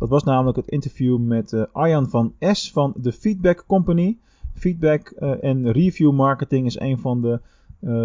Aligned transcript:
Dat 0.00 0.08
was 0.08 0.24
namelijk 0.24 0.56
het 0.56 0.68
interview 0.68 1.18
met 1.18 1.52
uh, 1.52 1.62
Arjan 1.72 2.08
van 2.08 2.32
S 2.40 2.72
van 2.72 2.92
de 2.96 3.12
Feedback 3.12 3.64
Company. 3.66 4.18
Feedback 4.54 5.08
en 5.40 5.72
review 5.72 6.12
marketing 6.12 6.66
is 6.66 6.80
een 6.80 6.98
van 6.98 7.20
de 7.22 7.40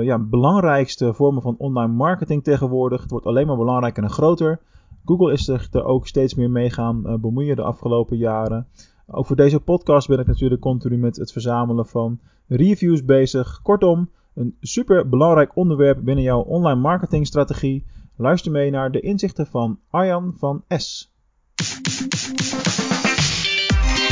ja, 0.03 0.19
belangrijkste 0.19 1.13
vormen 1.13 1.41
van 1.41 1.55
online 1.57 1.93
marketing 1.93 2.43
tegenwoordig. 2.43 3.01
Het 3.01 3.11
wordt 3.11 3.25
alleen 3.25 3.47
maar 3.47 3.57
belangrijker 3.57 4.03
en 4.03 4.09
groter. 4.09 4.59
Google 5.05 5.31
is 5.31 5.43
zich 5.43 5.73
er 5.73 5.83
ook 5.83 6.07
steeds 6.07 6.33
meer 6.35 6.49
mee 6.49 6.69
gaan 6.69 7.19
bemoeien 7.21 7.55
de 7.55 7.61
afgelopen 7.61 8.17
jaren. 8.17 8.67
Ook 9.07 9.25
voor 9.25 9.35
deze 9.35 9.59
podcast 9.59 10.07
ben 10.07 10.19
ik 10.19 10.27
natuurlijk 10.27 10.61
continu 10.61 10.97
met 10.97 11.15
het 11.15 11.31
verzamelen 11.31 11.85
van 11.85 12.19
reviews 12.47 13.05
bezig. 13.05 13.59
Kortom, 13.61 14.09
een 14.33 14.55
super 14.61 15.09
belangrijk 15.09 15.55
onderwerp 15.55 16.03
binnen 16.03 16.23
jouw 16.23 16.41
online 16.41 16.81
marketingstrategie. 16.81 17.85
Luister 18.15 18.51
mee 18.51 18.71
naar 18.71 18.91
de 18.91 18.99
inzichten 18.99 19.47
van 19.47 19.79
Arjan 19.89 20.33
van 20.37 20.63
S. 20.67 21.14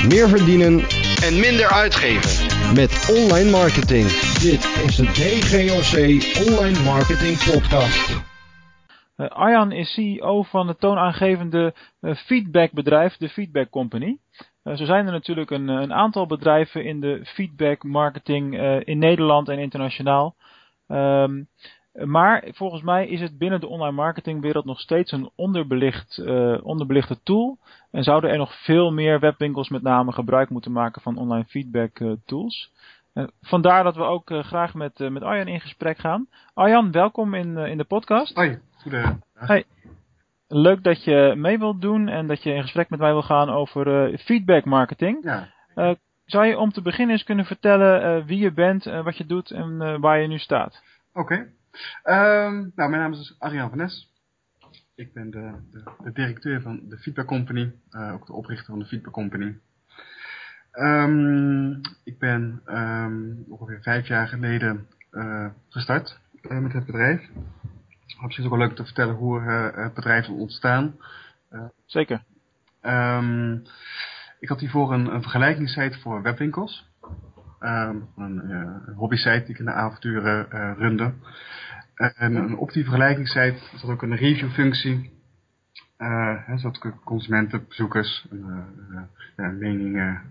Meer 0.08 0.28
verdienen 0.28 0.74
en 1.28 1.40
minder 1.40 1.72
uitgeven 1.72 2.32
met 2.76 2.92
online 3.20 3.50
marketing. 3.52 4.06
Dit 4.48 4.64
is 4.86 4.96
de 4.96 5.06
DGOC 5.06 5.96
Online 6.48 6.80
Marketing 6.84 7.38
Podcast. 7.52 8.24
Uh, 9.18 9.28
Arjan 9.30 9.72
is 9.72 9.94
CEO 9.94 10.44
van 10.44 10.68
het 10.68 10.80
toonaangevende 10.80 11.74
uh, 12.02 12.16
feedbackbedrijf, 12.16 13.18
de 13.18 13.30
Feedback 13.30 13.70
Company. 13.70 14.18
Uh, 14.64 14.76
zo 14.76 14.86
zijn 14.86 15.06
er 15.06 15.12
natuurlijk 15.12 15.52
een, 15.52 15.68
een, 15.68 15.94
aantal 15.94 16.26
bedrijven 16.26 16.86
in 16.86 17.00
de 17.00 17.22
feedback 17.26 17.84
marketing 17.84 18.60
in 18.84 18.98
Nederland 18.98 19.50
en 19.50 19.60
internationaal. 19.60 20.36
Um, 20.88 21.48
maar 21.94 22.44
volgens 22.52 22.82
mij 22.82 23.08
is 23.08 23.22
het 23.22 23.38
binnen 23.38 23.60
de 23.60 23.68
online 23.68 23.96
marketingwereld 23.96 24.66
nog 24.66 24.80
steeds 24.80 25.12
een 25.12 25.30
onderbelicht, 25.36 26.22
onderbelichte 26.64 27.24
tool. 27.24 27.58
En 27.92 28.04
zouden 28.04 28.30
er 28.30 28.38
nog 28.38 28.64
veel 28.64 28.92
meer 28.92 29.20
webwinkels 29.20 29.70
met 29.70 29.82
name 29.82 30.12
gebruik 30.12 30.50
moeten 30.50 30.72
maken 30.72 31.02
van 31.02 31.18
online 31.18 31.46
feedback 31.46 32.00
tools. 32.26 32.72
vandaar 33.42 33.84
dat 33.84 33.96
we 33.96 34.04
ook 34.04 34.30
graag 34.34 34.74
met, 34.74 35.00
met 35.00 35.24
Arjan 35.24 35.48
in 35.48 35.62
gesprek 35.62 35.98
gaan. 35.98 36.28
Arjan, 36.54 36.92
welkom 36.92 37.34
in, 37.34 37.58
in 37.58 37.78
de 37.78 37.84
podcast. 37.84 38.36
Hoi. 38.36 38.60
Goedendag. 38.82 39.18
Hey. 39.34 39.64
Leuk 40.48 40.84
dat 40.84 41.04
je 41.04 41.34
mee 41.38 41.60
wilt 41.60 41.82
doen 41.82 42.08
en 42.08 42.28
dat 42.28 42.44
je 42.44 42.54
in 42.54 42.62
gesprek 42.62 42.90
met 42.90 43.00
mij 43.00 43.12
wil 43.12 43.22
gaan 43.22 43.50
over 43.50 44.18
feedback 44.18 44.66
marketing. 44.66 45.24
Ja. 45.24 45.48
Zou 46.26 46.46
je 46.46 46.58
om 46.58 46.72
te 46.72 46.82
beginnen 46.82 47.16
eens 47.16 47.24
kunnen 47.24 47.46
vertellen 47.46 48.26
wie 48.26 48.40
je 48.40 48.52
bent, 48.52 48.84
wat 48.84 49.18
je 49.18 49.26
doet 49.26 49.52
en 49.52 50.00
waar 50.00 50.20
je 50.20 50.28
nu 50.28 50.38
staat? 50.38 50.84
Oké. 51.14 51.34
Okay. 51.34 51.54
Um, 52.04 52.72
nou, 52.76 52.90
mijn 52.90 52.92
naam 52.92 53.12
is 53.12 53.18
dus 53.18 53.36
van 53.40 53.78
Nes. 53.78 54.12
Ik 54.96 55.14
ben 55.14 55.30
de, 55.30 55.54
de, 55.72 55.84
de, 56.04 56.12
directeur 56.12 56.62
van 56.62 56.82
de 56.90 56.98
Feedback 56.98 57.28
Company, 57.28 57.74
ook 57.92 58.26
de 58.26 58.34
oprichter 58.34 58.66
van 58.66 58.80
de 58.80 58.86
Feedback 58.86 59.14
Company. 59.14 59.60
Um, 60.74 61.82
ik 62.04 62.20
ben 62.20 62.62
um, 62.66 63.46
ongeveer 63.50 63.82
vijf 63.82 64.08
jaar 64.08 64.28
geleden 64.28 64.88
gestart 65.70 66.20
met 66.42 66.74
het 66.74 66.86
bedrijf 66.86 67.30
misschien 68.22 68.46
ook 68.46 68.58
wel 68.58 68.68
leuk 68.68 68.76
te 68.76 68.86
vertellen 68.86 69.16
hoe 69.16 69.42
het 69.76 69.94
bedrijf 69.94 70.24
is 70.24 70.34
ontstaan. 70.34 70.96
Zeker. 71.86 72.24
Ik 74.40 74.50
had 74.50 74.60
hiervoor 74.60 74.94
een, 74.94 75.14
een 75.14 75.22
vergelijkingssite 75.22 76.00
voor 76.00 76.22
webwinkels. 76.22 76.92
Um, 77.64 78.08
een, 78.18 78.42
uh, 78.46 78.76
een 78.86 78.94
hobbysite 78.94 79.44
die 79.46 79.54
ik 79.54 79.60
in 79.60 79.66
de 79.66 79.72
avonturen 79.72 80.48
runde. 80.78 81.14
En 81.96 82.58
op 82.58 82.72
die 82.72 82.84
vergelijkingssite 82.84 83.58
zat 83.76 83.90
ook 83.90 84.02
een 84.02 84.16
reviewfunctie. 84.16 85.12
Uh, 85.98 86.50
zodat 86.56 86.94
consumenten, 87.04 87.66
bezoekers 87.68 88.28
ja, 89.38 89.48
meningen 89.48 90.22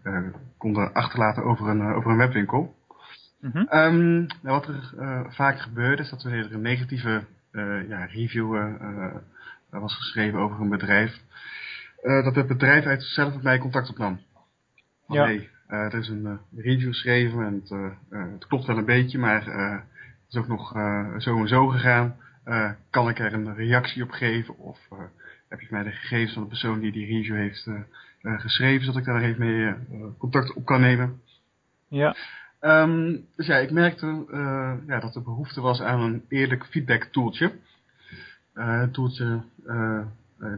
konden 0.56 0.92
achterlaten 0.92 1.44
over 1.44 1.69
een, 1.69 1.94
over 1.94 2.11
een 2.11 2.16
webwinkel. 2.16 2.74
Mm 3.41 3.50
-hmm. 3.50 3.67
um, 3.70 4.27
nou, 4.42 4.61
wat 4.61 4.67
er 4.67 4.94
vaak 5.33 5.61
gebeurde 5.61 6.02
is 6.02 6.11
dat 6.11 6.24
er 6.24 6.52
een 6.52 6.61
negatieve 6.61 7.24
ja, 7.89 8.05
review 8.05 8.73
was 9.70 9.96
geschreven 9.96 10.39
over 10.39 10.61
een 10.61 10.68
bedrijf. 10.68 11.20
dat 12.02 12.35
het 12.35 12.46
bedrijf 12.46 12.85
uit 12.85 13.02
zichzelf 13.02 13.35
met 13.35 13.42
mij 13.42 13.58
contact 13.58 13.90
opnam. 13.90 14.20
Van, 15.06 15.17
ja. 15.17 15.24
Hey, 15.24 15.51
er 15.72 15.94
is 15.94 16.08
een 16.08 16.38
review 16.56 16.88
geschreven 16.88 17.44
en 17.44 17.55
het, 17.55 18.00
het, 18.33 18.46
klopt 18.46 18.66
wel 18.66 18.78
een 18.78 18.84
beetje, 18.84 19.18
maar 19.18 19.44
het 19.44 20.28
is 20.28 20.36
ook 20.36 20.48
nog 20.48 20.72
zo 21.18 21.38
en 21.38 21.48
zo 21.48 21.66
gegaan. 21.66 22.16
kan 22.90 23.08
ik 23.08 23.18
er 23.18 23.33
een 23.33 23.55
reactie 23.55 24.02
op 24.02 24.11
geven? 24.11 24.58
Of 24.58 24.78
heb 25.48 25.61
je 25.61 25.66
mij 25.70 25.82
de 25.82 25.90
gegevens 25.90 26.32
van 26.32 26.42
de 26.42 26.48
persoon 26.48 26.80
die 26.80 26.92
die 26.92 27.06
review 27.06 27.36
heeft 27.36 27.68
geschreven, 28.22 28.84
zodat 28.84 29.00
ik 29.00 29.06
daar 29.06 29.22
even 29.22 29.46
mee 29.46 29.74
contact 30.18 30.52
op 30.52 30.64
kan 30.64 30.80
nemen? 30.80 31.20
Ja. 31.88 32.16
Um, 32.61 33.27
dus 33.36 33.46
ja, 33.46 33.56
ik 33.56 33.70
merkte 33.70 34.24
ja, 34.86 35.00
dat 35.00 35.14
er 35.14 35.22
behoefte 35.22 35.61
was 35.61 35.80
aan 35.80 36.00
een 36.00 36.24
eerlijk 36.28 36.66
feedback 36.66 37.05
tooltje. 37.05 37.52
Uh, 38.55 38.80
een 38.80 38.90
tooltje 38.90 39.42
uh, 39.66 40.00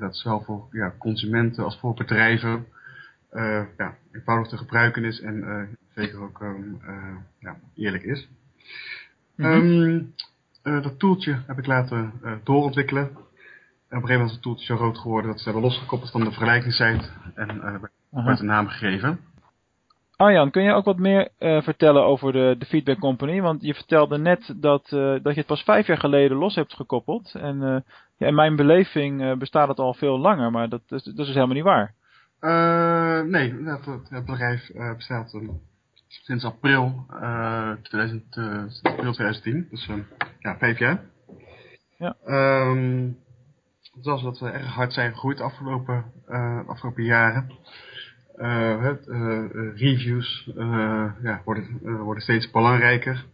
dat 0.00 0.16
zowel 0.16 0.40
voor 0.40 0.68
ja, 0.70 0.94
consumenten 0.98 1.64
als 1.64 1.78
voor 1.78 1.94
bedrijven 1.94 2.66
ja, 3.76 3.96
eenvoudig 4.12 4.48
te 4.48 4.56
gebruiken 4.56 5.04
is 5.04 5.20
en 5.20 5.68
zeker 5.94 6.22
ook 6.22 6.40
um, 6.40 6.80
ja, 7.38 7.56
eerlijk 7.74 8.02
is. 8.02 8.28
Mm 9.36 9.44
-hmm. 9.44 10.14
um, 10.62 10.82
dat 10.82 10.98
tooltje 10.98 11.38
heb 11.46 11.58
ik 11.58 11.66
laten 11.66 12.12
doorontwikkelen. 12.44 13.02
En 13.02 14.00
op 14.00 14.02
een 14.02 14.08
gegeven 14.08 14.12
moment 14.12 14.28
is 14.28 14.34
het 14.34 14.42
tooltje 14.42 14.66
zo 14.66 14.76
groot 14.76 14.98
geworden 14.98 15.30
dat 15.30 15.38
ze 15.38 15.44
hebben 15.44 15.62
losgekoppeld 15.62 16.10
van 16.10 16.20
de 16.20 16.30
vergelijkingssite 16.30 17.08
en 17.34 17.80
werd 18.10 18.40
een 18.40 18.46
naam 18.46 18.68
gegeven. 18.68 19.20
Arjan, 20.16 20.50
kun 20.50 20.62
je 20.62 20.72
ook 20.72 20.84
wat 20.84 20.98
meer 20.98 21.28
uh, 21.38 21.62
vertellen 21.62 22.04
over 22.04 22.32
de, 22.32 22.54
de 22.58 22.66
Feedback 22.66 22.98
Company? 22.98 23.40
Want 23.40 23.62
je 23.62 23.74
vertelde 23.74 24.18
net 24.18 24.54
dat, 24.56 24.90
uh, 24.92 25.12
dat 25.22 25.32
je 25.32 25.38
het 25.38 25.46
pas 25.46 25.62
vijf 25.62 25.86
jaar 25.86 25.98
geleden 25.98 26.36
los 26.36 26.54
hebt 26.54 26.74
gekoppeld. 26.74 27.34
En 27.34 27.56
uh, 27.56 27.76
ja, 28.16 28.26
in 28.26 28.34
mijn 28.34 28.56
beleving 28.56 29.38
bestaat 29.38 29.68
het 29.68 29.78
al 29.78 29.94
veel 29.94 30.18
langer, 30.18 30.50
maar 30.50 30.68
dat, 30.68 30.80
dat, 30.86 31.04
dat 31.04 31.26
is 31.26 31.34
helemaal 31.34 31.54
niet 31.54 31.64
waar. 31.64 31.94
Nee, 33.22 33.54
het, 33.64 34.24
bedrijf 34.24 34.70
bestaat 34.96 35.36
sinds 36.08 36.44
april, 36.44 37.06
2000, 37.82 38.36
april 38.82 39.12
2010, 39.12 39.66
dus 39.70 39.90
ja, 40.38 40.58
vijf 40.58 40.78
jaar. 40.78 41.00
Ja. 41.98 42.16
Um, 42.26 43.18
het 43.94 44.04
was 44.04 44.22
dat 44.22 44.38
we 44.38 44.50
erg 44.50 44.66
hard 44.66 44.92
zijn 44.92 45.12
gegroeid 45.12 45.36
de 45.36 45.42
afgelopen, 45.42 46.04
afgelopen 46.66 47.04
jaren. 47.04 47.50
Uh, 48.36 48.90
uh, 49.06 49.44
reviews 49.76 50.50
ja, 51.22 51.42
worden, 51.44 51.78
worden 51.98 52.22
steeds 52.22 52.50
belangrijker. 52.50 53.24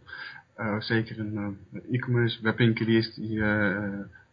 zeker 0.79 1.17
in 1.17 1.57
e-commerce, 1.91 2.41
webwinkeliers, 2.41 3.13
die, 3.13 3.43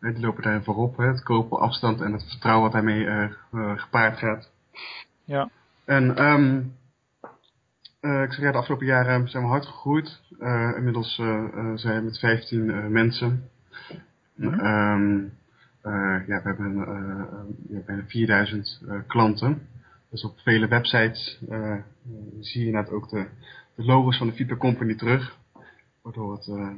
die 0.01 0.21
lopen 0.21 0.43
daar 0.43 0.63
voorop. 0.63 0.97
Hè, 0.97 1.07
het 1.07 1.23
kopen, 1.23 1.59
afstand 1.59 2.01
en 2.01 2.13
het 2.13 2.29
vertrouwen 2.29 2.63
wat 2.63 2.73
daarmee 2.73 3.31
gepaard 3.77 4.19
gaat. 4.19 4.51
Ja. 5.29 5.51
En 5.85 6.25
um, 6.25 6.77
ik 8.01 8.33
zeg 8.33 8.41
ja, 8.41 8.53
de 8.53 8.59
afgelopen 8.59 8.87
jaren 8.87 9.29
zijn 9.29 9.43
we 9.43 9.49
hard 9.49 9.67
gegroeid. 9.67 10.21
inmiddels 10.77 11.15
zijn 11.75 11.97
we 11.97 12.01
met 12.05 12.19
15 12.19 12.93
mensen. 12.93 13.51
Mm 14.35 14.53
-hmm. 14.53 14.67
um, 14.67 15.33
ja, 16.27 16.43
we 16.43 16.43
hebben 16.43 16.75
ja, 17.69 17.81
bijna 17.87 18.03
4000 18.07 18.81
klanten. 19.07 19.69
Dus 20.11 20.25
op 20.25 20.39
vele 20.39 20.69
websites 20.69 21.41
uh, 21.49 21.77
zie 22.41 22.61
je 22.61 22.67
inderdaad 22.67 22.93
ook 22.93 23.09
de, 23.09 23.27
de 23.75 23.85
logos 23.85 24.19
van 24.19 24.27
de 24.27 24.33
Feedback 24.33 24.59
Company 24.59 24.95
terug. 24.95 25.39
Waardoor 26.03 26.33
het 26.33 26.47
uh, 26.47 26.71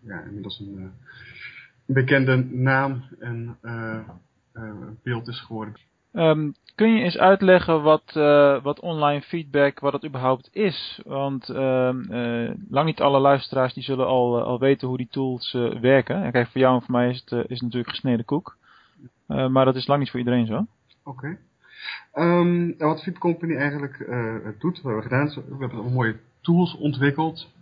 ja, 0.00 0.20
inmiddels 0.20 0.60
een, 0.60 0.76
een, 0.76 0.92
bekende 1.86 2.36
naam 2.44 3.04
en 3.18 3.58
beeld 5.02 5.28
is 5.28 5.40
geworden. 5.40 5.76
Um, 6.18 6.54
kun 6.74 6.94
je 6.94 7.02
eens 7.02 7.18
uitleggen 7.18 7.82
wat, 7.82 8.14
uh, 8.16 8.62
wat 8.62 8.80
online 8.80 9.22
feedback, 9.22 9.80
wat 9.80 9.92
het 9.92 10.04
überhaupt 10.04 10.48
is? 10.52 11.00
Want 11.04 11.48
uh, 11.48 11.90
uh, 12.10 12.50
lang 12.68 12.86
niet 12.86 13.00
alle 13.00 13.18
luisteraars 13.18 13.74
die 13.74 13.82
zullen 13.82 14.06
al, 14.06 14.42
al 14.42 14.58
weten 14.58 14.88
hoe 14.88 14.96
die 14.96 15.08
tools 15.10 15.52
werken. 15.80 16.22
En 16.22 16.32
kijk, 16.32 16.48
voor 16.48 16.60
jou 16.60 16.74
en 16.74 16.82
voor 16.82 16.94
mij 16.94 17.08
is 17.08 17.24
het, 17.26 17.50
is 17.50 17.60
natuurlijk 17.60 17.90
gesneden 17.90 18.24
koek. 18.24 18.56
maar 19.26 19.64
dat 19.64 19.76
is 19.76 19.86
lang 19.86 20.00
niet 20.00 20.10
voor 20.10 20.18
iedereen 20.18 20.46
zo. 20.46 20.66
Oké. 21.04 21.38
Um, 22.14 22.74
wat 22.78 23.02
Feed 23.02 23.18
Company 23.18 23.56
eigenlijk 23.56 24.06
doet, 24.58 24.80
wat 24.82 24.94
we 24.94 25.02
gedaan 25.02 25.26
we 25.26 25.56
hebben 25.58 25.92
mooie 25.92 26.16
tools 26.40 26.76
ontwikkeld, 26.76 27.52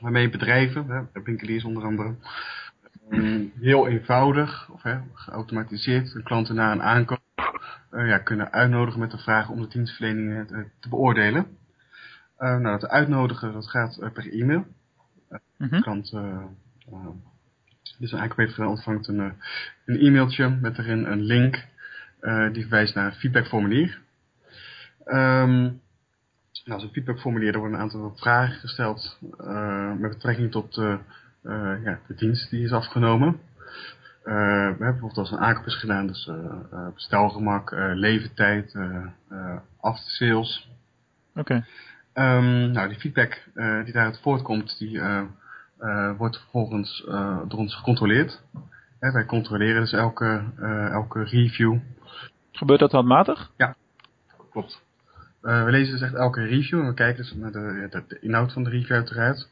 waarmee 0.00 0.30
bedrijven, 0.30 0.86
hè, 0.88 1.22
winkeliers 1.22 1.64
onder 1.64 1.84
andere, 1.84 2.14
heel 3.60 3.88
eenvoudig, 3.88 4.70
of 4.72 4.82
hè, 4.82 4.98
geautomatiseerd, 5.14 6.12
de 6.12 6.22
klanten 6.22 6.54
na 6.54 6.72
een 6.72 6.82
aankoop 6.82 7.18
ja, 7.90 8.18
kunnen 8.18 8.52
uitnodigen 8.52 9.00
met 9.00 9.10
de 9.10 9.18
vraag 9.18 9.48
om 9.48 9.60
de 9.60 9.68
dienstverlening 9.68 10.48
te, 10.48 10.66
te 10.80 10.88
beoordelen. 10.88 11.46
Uh, 12.38 12.56
nou, 12.56 12.78
dat 12.78 12.88
uitnodigen, 12.88 13.52
dat 13.52 13.68
gaat 13.68 13.98
per 14.12 14.32
e-mail. 14.32 14.66
Mm 15.56 15.68
-hmm. 15.68 17.22
Dus 17.98 18.12
een 18.12 18.18
aankoopbever 18.18 18.66
ontvangt 18.66 19.08
een, 19.08 19.18
een 19.84 20.00
e-mailtje 20.00 20.48
met 20.48 20.78
erin 20.78 21.04
een 21.04 21.22
link 21.22 21.66
die 22.52 22.62
verwijst 22.62 22.94
naar 22.94 23.06
een 23.06 23.12
feedbackformulier. 23.12 24.00
Um, 25.06 25.80
nou, 26.64 26.80
zo'n 26.80 26.90
feedbackformulier, 26.92 27.52
er 27.52 27.58
worden 27.58 27.76
een 27.76 27.82
aantal 27.82 28.16
vragen 28.16 28.54
gesteld 28.54 29.18
met 29.98 30.10
betrekking 30.10 30.50
tot 30.50 30.74
ja, 31.84 32.00
de 32.06 32.14
dienst 32.16 32.50
die 32.50 32.64
is 32.64 32.72
afgenomen. 32.72 33.40
We 34.22 34.30
hebben 34.30 34.78
bijvoorbeeld 34.78 35.18
als 35.18 35.30
een 35.30 35.38
aankoop 35.38 35.66
is 35.66 35.80
gedaan, 35.80 36.06
dus 36.06 36.30
bestelgemak, 36.94 37.70
leeftijd, 37.94 38.76
after 39.80 40.10
sales. 40.10 40.70
Oké. 41.34 41.64
Um, 42.14 42.70
nou, 42.70 42.88
die 42.88 42.98
feedback 42.98 43.42
die 43.84 43.92
daaruit 43.92 44.20
voortkomt, 44.22 44.78
die 44.78 45.00
wordt 46.16 46.36
vervolgens 46.36 47.04
door 47.48 47.58
ons 47.58 47.74
gecontroleerd. 47.74 48.42
Hè, 49.00 49.12
wij 49.12 49.24
controleren 49.24 49.80
dus 49.80 49.92
elke, 49.92 50.42
elke 50.92 51.22
review. 51.24 51.76
Gebeurt 52.52 52.80
dat 52.80 52.92
handmatig? 52.92 53.50
Ja, 53.56 53.76
klopt. 54.50 54.82
we 55.40 55.66
lezen 55.70 55.92
dus 55.92 56.02
echt 56.02 56.14
elke 56.14 56.44
review 56.44 56.80
en 56.80 56.86
we 56.86 56.94
kijken 56.94 57.22
dus 57.22 57.34
naar 57.34 57.52
de, 57.52 57.86
de, 57.90 58.04
de 58.08 58.18
inhoud 58.20 58.52
van 58.52 58.64
de 58.64 58.70
review 58.70 58.92
uiteraard. 58.92 59.48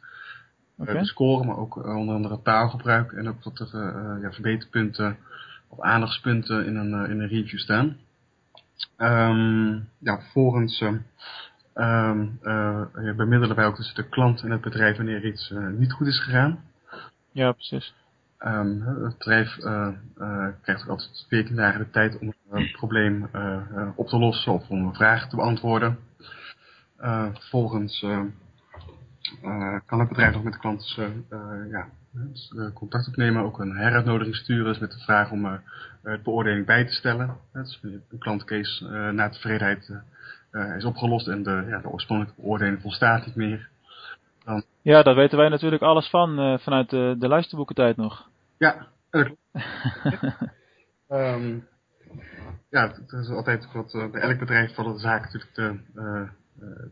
Okay. 0.79 0.99
de 0.99 1.05
score, 1.05 1.45
maar 1.45 1.57
ook 1.57 1.77
onder 1.77 2.15
andere 2.15 2.43
taalgebruik 2.43 3.13
en 3.13 3.29
ook 3.29 3.43
wat 3.43 3.59
er 3.59 3.69
ja, 4.21 4.33
verbeterpunten 4.33 5.17
of 5.69 5.81
aandachtspunten 5.81 6.67
in 6.67 6.77
een, 6.77 7.11
in 7.11 7.21
een 7.21 7.29
review 7.29 7.59
staan. 7.59 7.97
Um, 8.99 9.89
ja, 9.99 10.21
vervolgens 10.21 10.81
um, 10.81 12.39
uh, 12.43 13.15
bemiddelen 13.17 13.57
wij 13.57 13.67
ook 13.67 13.77
tussen 13.77 13.95
de 13.95 14.09
klant 14.09 14.43
en 14.43 14.51
het 14.51 14.61
bedrijf 14.61 14.97
wanneer 14.97 15.25
iets 15.25 15.55
niet 15.79 15.93
goed 15.93 16.07
is 16.07 16.21
gegaan. 16.21 16.65
Ja, 17.33 17.53
precies. 17.53 17.95
Um, 18.39 18.83
het 18.83 19.19
bedrijf 19.19 19.57
uh, 19.57 19.89
krijgt 20.63 20.83
ook 20.83 20.89
altijd 20.89 21.27
14 21.29 21.57
dagen 21.57 21.81
de 21.81 21.91
tijd 21.91 22.19
om 22.19 22.33
een 22.51 22.71
probleem 22.73 23.31
op 23.95 24.09
te 24.09 24.19
lossen 24.19 24.53
of 24.53 24.69
om 24.69 24.87
een 24.87 24.95
vraag 24.95 25.29
te 25.29 25.37
beantwoorden. 25.37 25.99
vervolgens 27.33 28.05
kan 29.87 29.99
het 29.99 30.09
bedrijf 30.09 30.35
nog 30.35 30.43
met 30.43 30.53
de 30.53 30.59
klant 30.59 30.99
ja, 31.71 31.89
dus, 32.11 32.53
contact 32.75 33.09
opnemen, 33.09 33.43
ook 33.43 33.59
een 33.59 33.77
heruitnodiging 33.77 34.37
sturen 34.37 34.65
dus 34.65 34.79
met 34.79 34.91
de 34.91 34.99
vraag 34.99 35.31
om 35.31 35.61
het 36.03 36.23
beoordeling 36.23 36.67
bij 36.67 36.85
te 36.85 36.93
stellen. 36.93 37.37
Dus 37.53 37.81
een 37.83 38.19
klantcase 38.19 38.85
naar 39.13 39.31
tevredenheid 39.31 39.93
is 40.77 40.85
opgelost 40.85 41.29
en 41.29 41.43
de, 41.43 41.65
ja, 41.69 41.79
de 41.79 41.89
oorspronkelijke 41.89 42.41
beoordeling 42.41 42.81
volstaat 42.81 43.27
niet 43.27 43.35
meer. 43.35 43.69
Dan... 44.45 44.63
Ja, 44.83 45.03
daar 45.03 45.15
weten 45.15 45.39
wij 45.39 45.49
natuurlijk 45.49 45.83
alles 45.83 46.09
van 46.09 46.59
vanuit 46.61 46.91
de, 46.91 47.17
de 47.19 47.29
luisterboekentijd 47.29 47.97
nog. 47.97 48.29
Ja, 48.59 48.87
dat 49.11 49.25
klopt. 49.25 49.41
um, 51.09 51.67
ja, 52.77 52.89
het 52.89 53.13
is 53.13 53.29
altijd 53.29 53.73
wat 53.73 54.11
bij 54.13 54.21
elk 54.21 54.39
bedrijf 54.39 54.75
van 54.75 54.93
de 54.93 54.99
zaak 54.99 55.23
natuurlijk 55.23 55.53
te, 55.53 55.79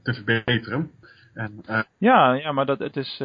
te 0.03 0.15
verbeteren. 0.15 0.91
En, 1.37 1.63
ja, 1.99 2.33
ja, 2.33 2.53
maar 2.53 2.67
dat, 2.67 2.79
het 2.79 2.97
is 2.97 3.21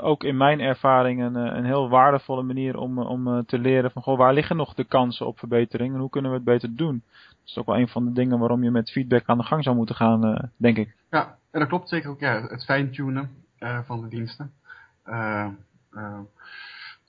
ook 0.00 0.24
in 0.24 0.36
mijn 0.36 0.60
ervaring 0.60 1.22
een, 1.22 1.34
een 1.34 1.64
heel 1.64 1.88
waardevolle 1.88 2.42
manier 2.42 2.76
om, 2.76 2.98
om 2.98 3.44
te 3.46 3.58
leren 3.58 3.90
van 3.90 4.02
goh, 4.02 4.18
waar 4.18 4.34
liggen 4.34 4.56
nog 4.56 4.74
de 4.74 4.84
kansen 4.84 5.26
op 5.26 5.38
verbetering 5.38 5.94
en 5.94 6.00
hoe 6.00 6.10
kunnen 6.10 6.30
we 6.30 6.36
het 6.36 6.46
beter 6.46 6.76
doen. 6.76 7.02
Dat 7.28 7.38
is 7.44 7.58
ook 7.58 7.66
wel 7.66 7.78
een 7.78 7.88
van 7.88 8.04
de 8.04 8.12
dingen 8.12 8.38
waarom 8.38 8.62
je 8.62 8.70
met 8.70 8.90
feedback 8.90 9.26
aan 9.26 9.38
de 9.38 9.44
gang 9.44 9.64
zou 9.64 9.76
moeten 9.76 9.94
gaan, 9.94 10.50
denk 10.56 10.76
ik. 10.76 10.94
Ja, 11.10 11.36
en 11.50 11.58
dat 11.60 11.68
klopt 11.68 11.88
zeker 11.88 12.10
ook. 12.10 12.20
Ja, 12.20 12.46
het 12.48 12.64
fine-tunen 12.64 13.30
uh, 13.58 13.78
van 13.84 14.00
de 14.00 14.08
diensten. 14.08 14.52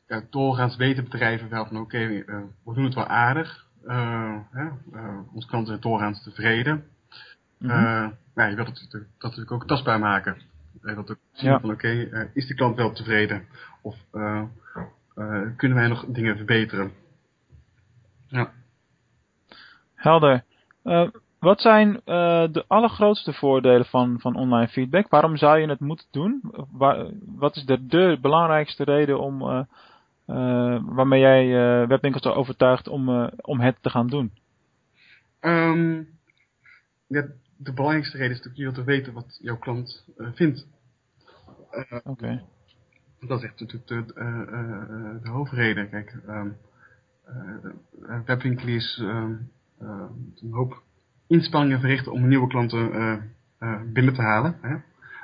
Ja, 0.07 0.21
doorgaans 0.29 0.75
weten 0.75 1.03
bedrijven 1.03 1.49
wel 1.49 1.65
van 1.65 1.77
oké, 1.77 1.95
okay, 1.95 2.25
we 2.63 2.73
doen 2.73 2.83
het 2.83 2.93
wel 2.93 3.07
aardig. 3.07 3.65
Hè, 4.51 4.67
onze 5.33 5.47
klanten 5.47 5.67
zijn 5.67 5.79
doorgaans 5.79 6.23
tevreden. 6.23 6.83
Mm 7.63 7.69
-hmm. 7.69 8.15
ja, 8.35 8.45
je 8.45 8.55
wilt 8.55 8.67
het 8.67 8.91
dat 8.91 9.05
natuurlijk 9.19 9.51
ook 9.51 9.67
tastbaar 9.67 9.99
maken. 9.99 10.37
Je 10.81 10.93
wilt 10.93 11.11
ook 11.11 11.17
zien 11.31 11.49
ja. 11.49 11.59
van 11.59 11.71
oké, 11.71 12.07
okay, 12.07 12.29
is 12.33 12.47
de 12.47 12.53
klant 12.53 12.75
wel 12.75 12.91
tevreden? 12.91 13.45
Of 13.81 13.95
kunnen 15.57 15.77
wij 15.77 15.87
nog 15.87 16.05
dingen 16.07 16.35
verbeteren? 16.35 16.91
Ja. 18.27 18.51
Helder. 19.95 20.43
Wat 21.39 21.61
zijn 21.61 22.01
de 22.51 22.65
allergrootste 22.67 23.33
voordelen 23.33 23.85
van, 23.85 24.19
van 24.19 24.35
online 24.35 24.67
feedback? 24.67 25.09
Waarom 25.09 25.37
zou 25.37 25.59
je 25.59 25.67
het 25.67 25.79
moeten 25.79 26.07
doen? 26.11 26.41
Waar, 26.71 27.05
wat 27.25 27.55
is 27.55 27.65
de, 27.65 27.85
de 27.85 28.17
belangrijkste 28.21 28.83
reden 28.83 29.19
om, 29.19 29.67
waarmee 30.85 31.19
jij 31.19 31.47
webwinkels 31.87 32.25
overtuigt 32.25 32.87
om, 32.87 33.29
om 33.41 33.59
het 33.59 33.77
te 33.81 33.89
gaan 33.89 34.07
doen? 34.07 34.31
Um, 35.41 36.07
ja, 37.07 37.25
de 37.57 37.73
belangrijkste 37.73 38.17
reden 38.17 38.31
is 38.31 38.37
natuurlijk 38.43 38.57
je 38.57 38.71
wilt 38.71 38.87
weten 38.87 39.13
wat 39.13 39.37
jouw 39.41 39.57
klant 39.57 40.05
vindt. 40.17 40.67
Oké. 41.69 42.01
Okay. 42.03 42.43
Dat 43.19 43.39
is 43.39 43.45
echt 43.45 43.59
natuurlijk 43.59 43.87
de, 43.87 44.05
de 45.23 45.29
hoofdreden. 45.29 45.89
Kijk, 45.89 46.15
um, 46.27 46.57
webwinkeliers 48.25 48.97
um, 48.97 49.51
uh, 49.81 50.05
een 50.41 50.51
hoop 50.51 50.81
inspanningen 51.27 51.79
verrichten 51.79 52.11
om 52.11 52.27
nieuwe 52.27 52.47
klanten 52.47 52.95
uh, 52.95 53.17
uh, 53.59 53.81
binnen 53.93 54.13
te 54.13 54.21
halen. 54.21 54.57
Hè? 54.61 54.75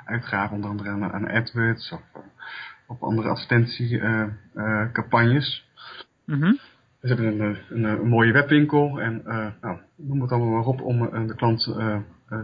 Uitgaven 0.04 0.56
onder 0.56 0.70
andere 0.70 0.90
aan, 0.90 1.12
aan 1.12 1.28
AdWords 1.28 1.92
of 1.92 2.02
op 2.86 3.02
andere 3.02 3.28
advertentiecampagnes. 3.28 5.68
Mm 6.24 6.42
-hmm. 6.42 6.58
We 7.00 7.08
hebben 7.08 7.26
een, 7.26 7.56
een, 7.68 7.84
een, 7.84 8.08
mooie 8.08 8.32
webwinkel 8.32 9.00
en 9.00 9.22
nou, 9.60 9.78
noem 9.96 10.20
het 10.20 10.30
allemaal 10.30 10.52
maar 10.52 10.66
op 10.66 10.80
om 10.80 11.26
de 11.26 11.34
klant 11.34 11.62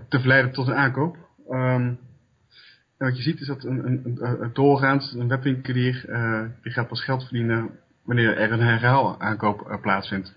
te 0.09 0.19
verleiden 0.19 0.53
tot 0.53 0.67
een 0.67 0.75
aankoop. 0.75 1.17
Um, 1.51 1.99
en 2.99 3.07
wat 3.07 3.17
je 3.17 3.23
ziet 3.23 3.41
is 3.41 3.47
dat 3.47 3.65
een, 3.65 3.87
een, 3.87 4.19
een, 4.21 4.51
doorgaans 4.53 5.13
een 5.13 5.29
webwinkelier 5.29 6.05
die 6.63 6.73
gaat 6.73 6.89
pas 6.89 7.05
geld 7.05 7.23
verdienen 7.23 7.71
wanneer 8.03 8.37
er 8.37 8.53
een 8.53 8.61
herhaal 8.61 9.21
aankoop 9.21 9.79
plaatsvindt. 9.83 10.37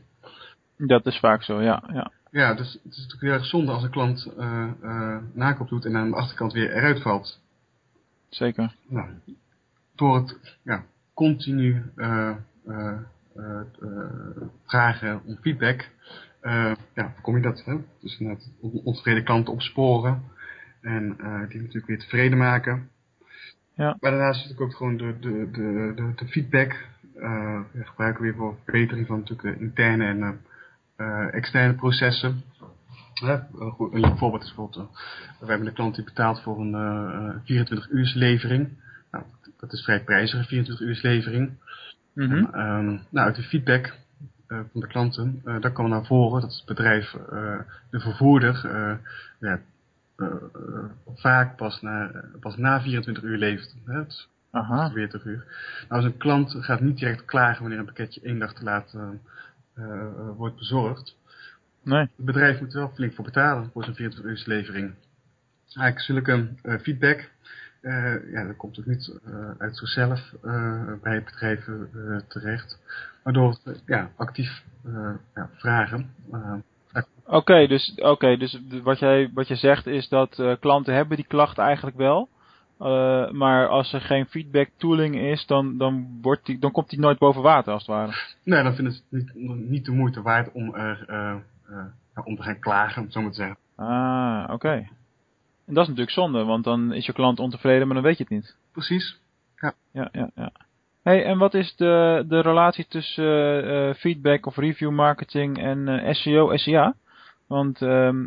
Dat 0.78 1.06
is 1.06 1.20
vaak 1.20 1.44
zo, 1.44 1.62
ja. 1.62 1.84
Ja, 1.94 2.12
ja 2.32 2.54
dus 2.54 2.74
het 2.74 2.92
is 2.92 2.98
natuurlijk 2.98 3.22
heel 3.22 3.32
erg 3.32 3.46
zonde 3.46 3.72
als 3.72 3.84
een 3.84 3.90
klant 3.90 4.32
uh, 4.38 4.68
uh, 4.84 5.18
nakoop 5.34 5.70
doet 5.70 5.86
en 5.86 5.96
aan 5.96 6.10
de 6.10 6.16
achterkant 6.16 6.54
weer 6.54 6.74
eruit 6.74 7.02
valt. 7.02 7.42
Zeker. 8.30 8.76
Nou, 8.88 9.10
door 9.96 10.16
het 10.16 10.58
ja, 10.64 10.84
continu 11.14 11.84
vragen 14.66 15.22
om 15.26 15.38
feedback, 15.42 15.90
ja, 16.94 17.12
voorkom 17.14 17.36
je 17.36 17.42
dat. 17.42 17.64
Hè? 17.66 17.76
Dus 18.02 18.20
inderdaad 18.20 18.50
ontevreden 18.84 19.24
klanten 19.24 19.54
opsporen 19.54 20.24
en 20.82 21.16
die 21.50 21.60
natuurlijk 21.60 21.88
weer 21.88 22.00
tevreden 22.00 22.38
maken. 22.38 22.90
Ja. 23.74 23.98
Maar 24.00 24.12
daarnaast 24.12 24.42
natuurlijk 24.42 24.72
ook 24.72 24.78
gewoon 24.78 24.98
de, 24.98 25.20
de, 25.20 25.50
de, 25.52 25.92
de, 25.96 26.12
de 26.16 26.28
feedback 26.28 26.88
uh, 27.22 27.62
gebruiken 27.74 28.22
we 28.22 28.28
weer 28.28 28.38
voor 28.38 28.58
verbetering 28.64 29.08
van 29.08 29.20
natuurlijk 29.20 29.58
de 29.58 29.64
interne 29.64 30.06
en 30.06 30.42
uh, 30.98 31.34
externe 31.34 31.74
processen. 31.74 32.44
Een 33.22 34.18
voorbeeld 34.18 34.44
is 34.44 34.54
bijvoorbeeld, 34.54 34.90
we 35.40 35.46
hebben 35.46 35.68
een 35.68 35.74
klant 35.74 35.96
die 35.96 36.04
betaalt 36.04 36.42
voor 36.42 36.60
een 36.60 36.72
uh, 36.72 37.36
24 37.44 37.90
uur 37.90 38.12
levering. 38.16 38.70
Nou, 39.12 39.24
dat 39.60 39.74
is 39.74 39.84
vrij 39.84 40.04
prijzig, 40.04 40.48
24 40.48 40.88
uur 40.88 41.00
levering. 41.02 41.52
Mm 42.14 42.30
-hmm. 42.30 42.54
en, 42.54 42.86
um, 42.86 43.02
nou, 43.10 43.28
uit 43.28 43.36
de 43.36 43.44
feedback 43.44 43.94
uh, 44.50 44.60
van 44.72 44.82
de 44.82 44.88
klanten, 44.88 45.42
uh, 45.46 45.62
daar 45.62 45.72
kwam 45.72 45.90
naar 45.90 46.06
voren 46.06 46.42
dat 46.42 46.54
het 46.54 46.66
bedrijf, 46.66 47.14
uh, 47.14 47.60
de 47.90 48.00
vervoerder, 48.00 48.70
ja, 49.40 49.60
vaak 51.16 51.56
pas 51.56 51.82
na, 51.82 52.12
pas 52.40 52.58
na 52.58 52.82
24 52.82 53.24
uur 53.24 53.38
levert. 53.38 53.76
Hè, 53.86 54.04
Aha. 54.52 54.90
40 54.90 55.26
uur. 55.26 55.46
Nou, 55.90 56.02
dus 56.02 56.12
een 56.12 56.18
klant 56.18 56.56
gaat 56.60 56.82
niet 56.82 56.98
direct 56.98 57.26
klagen 57.26 57.62
wanneer 57.62 57.80
een 57.80 57.86
pakketje 57.86 58.22
één 58.22 58.40
dag 58.40 58.54
te 58.54 58.64
laat 58.64 58.98
wordt 60.38 60.56
bezorgd. 60.56 61.16
Nee. 61.84 62.00
Het 62.00 62.26
bedrijf 62.26 62.60
moet 62.60 62.74
er 62.74 62.80
wel 62.80 62.92
flink 62.94 63.14
voor 63.14 63.26
betalen 63.26 63.70
voor 63.74 63.84
zo'n 63.84 63.96
24 63.96 64.32
uur 64.32 64.56
levering. 64.56 64.94
Eigenlijk 65.76 66.00
zulke 66.00 66.48
feedback, 66.82 67.30
uh, 67.82 68.32
ja, 68.32 68.46
dat 68.48 68.56
komt 68.56 68.80
ook 68.80 68.86
niet 68.86 69.20
uit 69.58 69.78
zichzelf 69.78 70.34
bij 71.02 71.16
het 71.16 71.26
bedrijf 71.26 71.70
terecht. 72.28 72.80
Maar 73.24 73.34
door 73.34 73.58
ja, 73.86 74.10
actief 74.16 74.64
ja, 75.36 75.50
vragen. 75.54 76.14
Oké, 76.32 77.04
okay, 77.26 77.68
dus, 77.68 77.96
okay, 77.96 78.38
dus 78.38 78.62
wat, 78.84 79.00
jij, 79.00 79.32
wat 79.34 79.48
je 79.48 79.56
zegt 79.56 79.88
is 79.88 80.10
dat 80.10 80.58
klanten 80.60 80.94
hebben 80.94 81.18
die 81.18 81.28
klacht 81.28 81.58
eigenlijk 81.58 81.98
wel. 81.98 82.30
Uh, 82.82 83.32
maar 83.32 83.68
als 83.68 83.94
er 83.94 84.02
geen 84.02 84.26
feedback 84.26 84.70
tooling 84.78 85.16
is, 85.16 85.46
dan, 85.46 85.78
dan, 85.78 86.20
wordt 86.22 86.46
die, 86.46 86.60
dan 86.60 86.72
komt 86.72 86.90
die 86.90 87.00
nooit 87.00 87.18
boven 87.18 87.42
water 87.42 87.74
als 87.74 87.82
het 87.82 87.96
ware. 87.96 88.14
Nee, 88.44 88.64
dan 88.64 88.76
vinden 88.76 88.94
ze 88.94 89.02
het 89.10 89.36
niet, 89.36 89.70
niet 89.70 89.86
de 89.86 89.92
moeite 89.92 90.22
waard 90.22 90.52
om, 90.52 90.76
er, 90.76 91.06
uh, 91.10 91.36
uh, 91.70 92.26
om 92.26 92.36
te 92.36 92.44
gaan 92.44 92.60
klagen, 92.60 93.02
om 93.02 93.12
zo 93.12 93.22
maar 93.22 93.32
te 93.32 93.36
zeggen. 93.36 93.58
Ah, 93.76 94.44
oké. 94.44 94.54
Okay. 94.54 94.90
En 95.70 95.76
dat 95.76 95.84
is 95.84 95.90
natuurlijk 95.90 96.18
zonde, 96.18 96.44
want 96.44 96.64
dan 96.64 96.94
is 96.94 97.06
je 97.06 97.14
klant 97.14 97.40
ontevreden, 97.40 97.86
maar 97.86 97.96
dan 97.96 98.06
weet 98.06 98.18
je 98.18 98.24
het 98.24 98.34
niet. 98.34 98.56
Precies, 98.72 99.20
ja. 99.62 99.74
Ja, 99.92 100.10
ja, 100.12 100.30
ja. 100.36 100.52
Hey, 101.04 101.26
en 101.26 101.38
wat 101.38 101.54
is 101.54 101.76
de, 101.76 102.26
de 102.28 102.40
relatie 102.40 102.86
tussen 102.88 103.96
feedback 103.96 104.46
of 104.46 104.58
review 104.58 104.92
marketing 104.92 105.58
en 105.58 106.16
SEO, 106.16 106.58
SEA? 106.58 106.96
Want 107.48 107.82
ehm, 107.82 108.26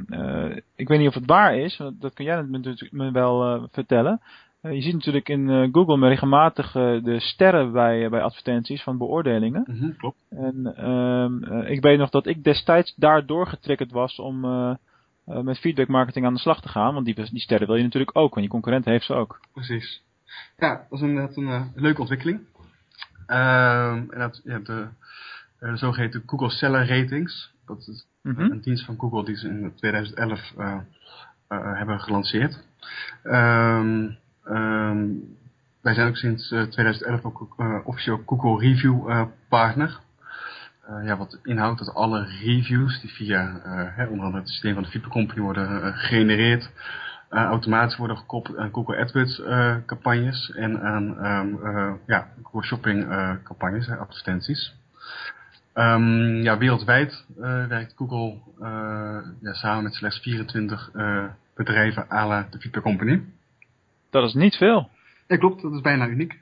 ik 0.77 0.89
weet 0.89 0.99
niet 0.99 1.09
of 1.09 1.15
het 1.15 1.27
waar 1.27 1.57
is, 1.57 1.83
dat 1.99 2.15
kun 2.15 2.25
jij 2.25 2.43
natuurlijk 2.43 2.93
me 2.93 3.11
wel 3.11 3.69
vertellen. 3.73 4.21
je 4.61 4.81
ziet 4.81 4.95
natuurlijk 4.95 5.29
in 5.29 5.69
Google 5.73 6.09
regelmatig 6.09 6.73
de 6.73 7.17
sterren 7.21 7.73
bij, 7.73 8.09
bij 8.09 8.23
advertenties 8.23 8.83
van 8.83 8.99
beoordelingen. 8.99 9.65
Mm 9.67 9.97
klopt. 9.97 10.25
En 10.31 10.75
ehm, 10.77 11.61
ik 11.61 11.83
weet 11.83 11.99
nog 11.99 12.11
dat 12.11 12.27
ik 12.27 12.45
destijds 12.45 12.95
daardoor 12.97 13.47
getriggerd 13.47 13.93
was 13.93 14.19
om 14.19 14.45
uh, 15.29 15.41
met 15.41 15.59
feedback 15.59 15.89
marketing 15.89 16.27
aan 16.27 16.35
de 16.35 16.41
slag 16.41 16.61
te 16.61 16.69
gaan. 16.69 16.95
Want 16.95 17.07
die, 17.07 17.15
die 17.15 17.41
sterren 17.41 17.67
wil 17.67 17.77
je 17.77 17.83
natuurlijk 17.83 18.17
ook, 18.17 18.35
want 18.35 18.47
je 18.47 18.53
concurrent 18.53 18.85
heeft 18.85 19.05
ze 19.05 19.15
ook. 19.15 19.41
Precies. 19.53 20.03
Ja, 20.57 20.87
dat 20.91 21.01
is 21.01 21.01
inderdaad 21.01 21.37
een 21.37 21.49
uh, 21.49 21.63
leuke 21.75 22.01
ontwikkeling. 22.01 22.41
Uh, 23.27 23.93
en 23.93 24.19
dat, 24.19 24.41
je 24.45 24.51
hebt 24.51 24.67
de, 24.67 24.89
de 25.59 25.67
eh, 25.67 25.75
zogeheten 25.75 26.23
Google 26.27 26.51
Seller 26.51 26.89
Ratings. 26.89 27.55
Dat 27.67 27.79
is 27.79 28.07
mm 28.23 28.35
-hmm. 28.35 28.51
een 28.51 28.61
dienst 28.61 28.85
van 28.85 28.99
Google 28.99 29.25
die 29.25 29.37
ze 29.37 29.49
in 29.49 29.73
2011 29.75 30.53
hebben 31.49 32.01
gelanceerd. 32.01 32.65
Um, 33.25 34.17
um, 34.45 35.37
wij 35.81 35.95
zijn 35.95 36.09
ook 36.09 36.17
sinds 36.17 36.49
2011 36.49 37.25
ook 37.25 37.57
officieel 37.85 38.23
Google 38.27 38.69
Review 38.69 39.27
partner. 39.49 40.01
Uh, 40.91 41.07
ja, 41.07 41.17
wat 41.17 41.39
inhoudt 41.43 41.79
dat 41.79 41.95
alle 41.95 42.25
reviews 42.25 43.01
die 43.01 43.11
via 43.11 43.63
uh, 43.67 43.97
hè, 43.97 44.07
onder 44.07 44.25
andere 44.25 44.43
het 44.43 44.49
systeem 44.49 44.75
van 44.75 44.83
de 44.83 44.89
Viper 44.89 45.11
Company 45.11 45.41
worden 45.41 45.71
uh, 45.71 45.99
gegenereerd, 45.99 46.71
automatisch 47.29 47.97
worden 47.97 48.17
gekoppeld 48.17 48.57
aan 48.57 48.73
Google 48.73 48.97
AdWords 48.97 49.43
campagnes 49.87 50.51
en 50.51 50.83
aan 50.83 51.27
um, 51.27 51.99
ja, 52.07 52.29
Google 52.43 52.63
Shopping 52.63 53.07
campagnes, 53.43 53.89
advertenties. 53.89 54.75
Um, 55.75 56.43
ja, 56.43 56.59
wereldwijd 56.59 57.25
werkt 57.69 57.93
Google 57.97 58.39
ja, 59.41 59.53
samen 59.53 59.83
met 59.83 59.95
slechts 59.95 60.19
24 60.19 60.91
bedrijven 61.55 62.07
à 62.11 62.27
la 62.27 62.47
de 62.51 62.59
Viper 62.59 62.83
Company. 62.83 63.23
Dat 64.11 64.25
is 64.25 64.35
niet 64.35 64.57
veel. 64.57 64.91
Ja, 65.27 65.37
klopt. 65.37 65.63
Dat 65.63 65.73
is 65.73 65.81
bijna 65.81 66.07
uniek. 66.07 66.42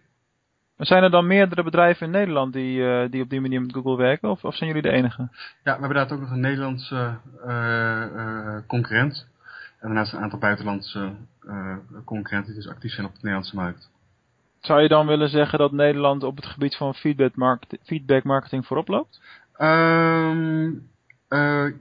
Zijn 0.81 1.03
er 1.03 1.11
dan 1.11 1.27
meerdere 1.27 1.63
bedrijven 1.63 2.07
in 2.07 2.13
Nederland 2.13 2.53
die, 2.53 2.79
uh, 2.79 3.11
die 3.11 3.23
op 3.23 3.31
die 3.31 3.41
manier 3.41 3.61
met 3.61 3.73
Google 3.73 3.97
werken? 3.97 4.31
Of, 4.31 4.45
of 4.45 4.55
zijn 4.55 4.69
jullie 4.69 4.91
de 4.91 4.97
enige? 4.97 5.29
Ja, 5.65 5.75
we 5.75 5.81
hebben 5.81 5.95
daar 5.95 6.13
ook 6.13 6.21
nog 6.21 6.31
een 6.31 6.41
Nederlandse 6.41 7.17
uh, 7.47 8.05
uh, 8.17 8.57
concurrent. 8.67 9.27
En 9.81 9.89
daarnaast 9.89 10.13
een 10.13 10.21
aantal 10.21 10.39
buitenlandse 10.39 11.11
concurrenten 12.05 12.55
die 12.55 12.63
dus 12.63 12.73
actief 12.73 12.93
zijn 12.93 13.07
op 13.07 13.13
de 13.13 13.19
Nederlandse 13.19 13.57
markt. 13.57 13.91
Zou 14.61 14.83
je 14.83 14.89
dan 14.89 15.07
willen 15.07 15.29
zeggen 15.29 15.59
dat 15.59 15.73
Nederland 15.73 16.23
op 16.23 16.37
het 16.37 16.47
gebied 16.47 16.77
van 16.77 16.95
feedback, 16.95 17.35
market, 17.35 17.81
feedback 17.85 18.25
marketing 18.25 18.67
voorop 18.67 18.89
loopt? 18.89 19.21
Um, 19.59 20.89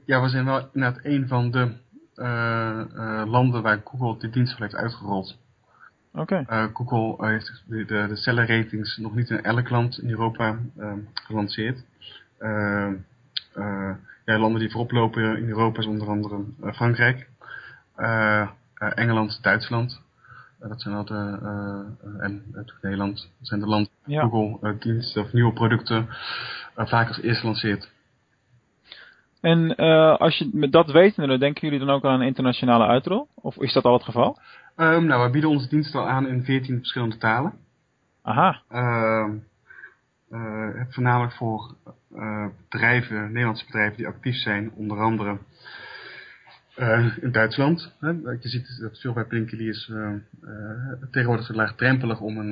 ja, 0.06 0.22
we 0.22 0.29
zijn 0.29 0.46
wel 0.46 0.70
inderdaad 0.74 1.06
een 1.06 1.27
van 1.27 1.51
de 1.51 1.72
landen 3.25 3.62
waar 3.62 3.82
Google 3.84 4.20
die 4.20 4.29
dienst 4.29 4.51
voor 4.51 4.62
heeft 4.62 4.75
uitgerold. 4.75 5.38
Okay. 6.19 6.45
Uh, 6.49 6.65
Google 6.73 7.27
heeft 7.27 7.63
de, 7.67 7.85
de, 7.85 8.45
ratings 8.45 8.97
nog 8.97 9.15
niet 9.15 9.29
in 9.29 9.43
elk 9.43 9.69
land 9.69 10.01
in 10.01 10.09
Europa 10.09 10.57
uh, 10.77 10.93
gelanceerd. 11.13 11.83
Uh, 12.39 12.91
ja, 14.25 14.38
landen 14.38 14.59
die 14.59 14.71
voorop 14.71 14.91
lopen 14.91 15.38
in 15.38 15.47
Europa 15.47 15.79
is 15.79 15.85
onder 15.85 16.07
andere 16.07 16.43
Frankrijk, 16.73 17.29
Engeland, 18.75 19.39
Duitsland. 19.41 20.01
dat 20.59 20.81
zijn 20.81 20.95
al 20.95 21.05
de, 21.05 21.38
en 22.19 22.43
Nederland. 22.81 23.29
Dat 23.38 23.47
zijn 23.47 23.59
de 23.59 23.65
landen 23.65 23.91
ja. 24.05 24.21
Google 24.21 24.77
diensten 24.79 25.21
of 25.21 25.33
nieuwe 25.33 25.53
producten 25.53 26.07
vaak 26.75 27.07
als 27.07 27.21
eerste 27.21 27.45
lanceert. 27.45 27.91
En 29.41 29.75
als 30.17 30.38
je 30.38 30.49
met 30.53 30.71
dat 30.71 30.91
wetende, 30.91 31.38
denken 31.38 31.61
jullie 31.69 31.85
dan 31.85 31.95
ook 31.95 32.05
aan 32.05 32.19
een 32.19 32.27
internationale 32.27 32.85
uitrol? 32.85 33.27
Of 33.33 33.57
is 33.57 33.73
dat 33.73 33.83
al 33.83 33.93
het 33.93 34.03
geval? 34.03 34.38
Um, 34.79 35.05
nou, 35.05 35.25
we 35.25 35.29
bieden 35.29 35.50
onze 35.50 35.69
dienst 35.69 35.95
al 35.95 36.09
aan 36.09 36.27
in 36.27 36.43
14 36.43 36.77
verschillende 36.77 37.17
talen. 37.17 37.53
Aha. 38.21 38.62
Uh, 38.71 39.29
voornamelijk 40.89 41.33
voor 41.33 41.75
uh, 42.15 42.45
bedrijven, 42.69 43.27
Nederlandse 43.27 43.65
bedrijven 43.65 43.98
die 43.98 44.07
actief 44.07 44.36
zijn, 44.36 44.71
onder 44.71 45.00
andere 45.00 45.38
in 47.21 47.31
Duitsland. 47.31 47.95
Hè. 48.00 48.09
Je 48.09 48.38
ziet 48.39 48.79
dat 48.81 49.00
veel 49.00 49.13
webwinkel 49.13 49.59
is 49.59 49.91
tegenwoordig 51.12 51.53
laagdrempelig 51.53 52.19
om 52.19 52.38
een, 52.38 52.51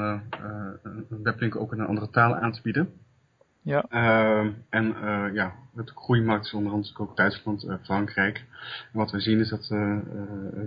een 1.09 1.23
webwinkel 1.23 1.61
ook 1.61 1.73
in 1.73 1.79
een 1.79 1.87
andere 1.87 2.09
taal 2.09 2.35
aan 2.35 2.51
te 2.51 2.61
bieden. 2.61 2.89
Ja. 3.67 3.85
Uh, 3.89 4.51
en 4.69 4.95
uh, 5.03 5.33
ja, 5.33 5.53
het 5.75 5.91
groeimarkt 5.95 6.45
is 6.45 6.53
onder 6.53 6.71
andere 6.71 6.97
ook 6.97 7.17
Duitsland, 7.17 7.63
uh, 7.63 7.73
Frankrijk. 7.83 8.37
En 8.91 8.99
wat 8.99 9.11
we 9.11 9.19
zien 9.19 9.39
is 9.39 9.49
dat 9.49 9.69
uh, 9.73 9.97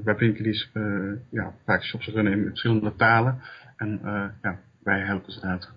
webwinkeliers 0.04 0.70
ja, 1.30 1.52
vaak 1.64 1.82
shops 1.82 2.06
runnen 2.06 2.32
in 2.32 2.44
verschillende 2.44 2.96
talen. 2.96 3.40
En 3.76 4.00
ja, 4.42 4.58
wij 4.82 5.00
helpen 5.00 5.32
ze 5.32 5.40
daar, 5.40 5.68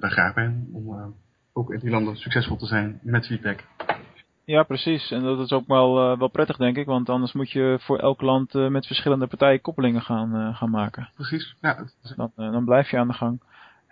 daar 0.00 0.10
graag 0.10 0.34
bij 0.34 0.54
om 0.72 1.14
ook 1.52 1.72
in 1.72 1.78
die 1.78 1.90
landen 1.90 2.16
succesvol 2.16 2.56
te 2.56 2.66
zijn 2.66 2.98
met 3.02 3.26
feedback. 3.26 3.64
Ja, 4.44 4.62
precies. 4.62 5.10
En 5.10 5.22
dat 5.22 5.38
is 5.38 5.52
ook 5.52 5.66
wel, 5.66 6.18
wel 6.18 6.28
prettig, 6.28 6.56
denk 6.56 6.76
ik. 6.76 6.86
Want 6.86 7.08
anders 7.08 7.32
moet 7.32 7.50
je 7.50 7.76
voor 7.80 7.98
elk 7.98 8.20
land 8.20 8.52
met 8.52 8.86
verschillende 8.86 9.26
partijen 9.26 9.60
koppelingen 9.60 10.02
gaan, 10.02 10.54
gaan 10.54 10.70
maken. 10.70 11.08
Precies, 11.14 11.56
ja. 11.60 11.84
Dan, 12.16 12.32
dan 12.36 12.64
blijf 12.64 12.90
je 12.90 12.98
aan 12.98 13.08
de 13.08 13.14
gang. 13.14 13.40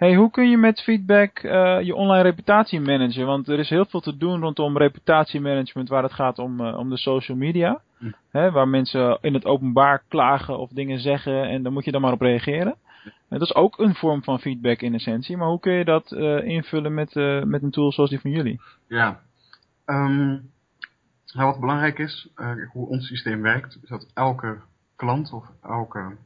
Hey, 0.01 0.15
hoe 0.15 0.31
kun 0.31 0.51
je 0.51 0.57
met 0.57 0.81
feedback 0.81 1.43
uh, 1.43 1.81
je 1.81 1.95
online 1.95 2.23
reputatie 2.23 2.81
managen? 2.81 3.27
Want 3.27 3.49
er 3.49 3.59
is 3.59 3.69
heel 3.69 3.85
veel 3.85 4.01
te 4.01 4.17
doen 4.17 4.41
rondom 4.41 4.79
reputatiemanagement 4.79 5.89
waar 5.89 6.03
het 6.03 6.13
gaat 6.13 6.39
om, 6.39 6.61
uh, 6.61 6.79
om 6.79 6.91
de 6.91 6.97
social 6.97 7.37
media. 7.37 7.81
Hm. 7.99 8.11
Hè, 8.31 8.51
waar 8.51 8.69
mensen 8.69 9.19
in 9.21 9.35
het 9.35 9.45
openbaar 9.45 10.03
klagen 10.09 10.59
of 10.59 10.71
dingen 10.71 11.01
zeggen 11.01 11.49
en 11.49 11.63
dan 11.63 11.73
moet 11.73 11.85
je 11.85 11.91
dan 11.91 12.01
maar 12.01 12.13
op 12.13 12.21
reageren. 12.21 12.75
En 13.05 13.39
dat 13.39 13.41
is 13.41 13.55
ook 13.55 13.79
een 13.79 13.95
vorm 13.95 14.23
van 14.23 14.41
feedback 14.41 14.81
in 14.81 14.95
essentie. 14.95 15.37
Maar 15.37 15.49
hoe 15.49 15.61
kun 15.61 15.73
je 15.73 15.85
dat 15.85 16.11
uh, 16.11 16.45
invullen 16.45 16.95
met, 16.95 17.15
met 17.45 17.63
een 17.63 17.71
tool 17.71 17.93
zoals 17.93 18.11
die 18.11 18.21
van 18.21 18.31
jullie? 18.31 18.61
Ja, 18.87 19.21
um, 19.87 20.51
nou 21.33 21.51
wat 21.51 21.61
belangrijk 21.61 21.99
is, 21.99 22.29
hoe 22.73 22.89
ons 22.89 23.07
systeem 23.07 23.43
werkt, 23.43 23.79
is 23.83 23.89
dat 23.89 24.11
elke 24.15 24.59
klant 24.97 25.33
of 25.33 25.45
elke 25.63 26.17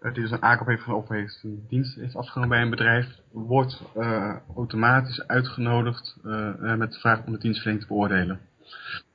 die 0.00 0.12
dus 0.12 0.30
een 0.30 0.42
aankoop 0.42 0.66
heeft 0.66 0.88
of 0.88 1.08
heeft 1.08 1.40
een 1.42 1.64
dienst 1.68 1.94
heeft 1.94 2.16
afgenomen 2.16 2.48
bij 2.48 2.62
een 2.62 2.70
bedrijf, 2.70 3.06
wordt 3.32 3.82
uh, 3.96 4.34
automatisch 4.56 5.26
uitgenodigd 5.26 6.16
uh, 6.24 6.74
met 6.74 6.92
de 6.92 6.98
vraag 6.98 7.24
om 7.24 7.32
de 7.32 7.38
dienstverlening 7.38 7.86
te 7.86 7.94
beoordelen. 7.94 8.40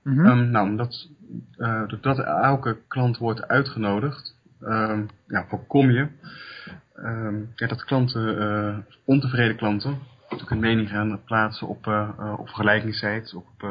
Mm 0.04 0.18
-hmm. 0.18 0.26
um, 0.26 0.50
nou, 0.50 0.70
omdat, 0.70 1.10
uh, 1.58 1.88
doordat 1.88 2.20
elke 2.20 2.78
klant 2.88 3.18
wordt 3.18 3.48
uitgenodigd, 3.48 4.36
um, 4.62 5.10
ja, 5.28 5.46
voorkom 5.48 5.92
je 5.92 6.08
um, 6.98 7.52
ja, 7.56 7.68
dat 7.68 7.84
klanten, 7.84 8.86
ontevreden 9.06 9.56
klanten, 9.56 9.98
natuurlijk 10.22 10.52
een 10.52 10.60
mening 10.60 10.90
gaan 10.90 11.24
plaatsen 11.26 11.68
op, 11.68 11.88
op 12.38 12.48
vergelijkingssites, 12.48 13.34
op 13.34 13.68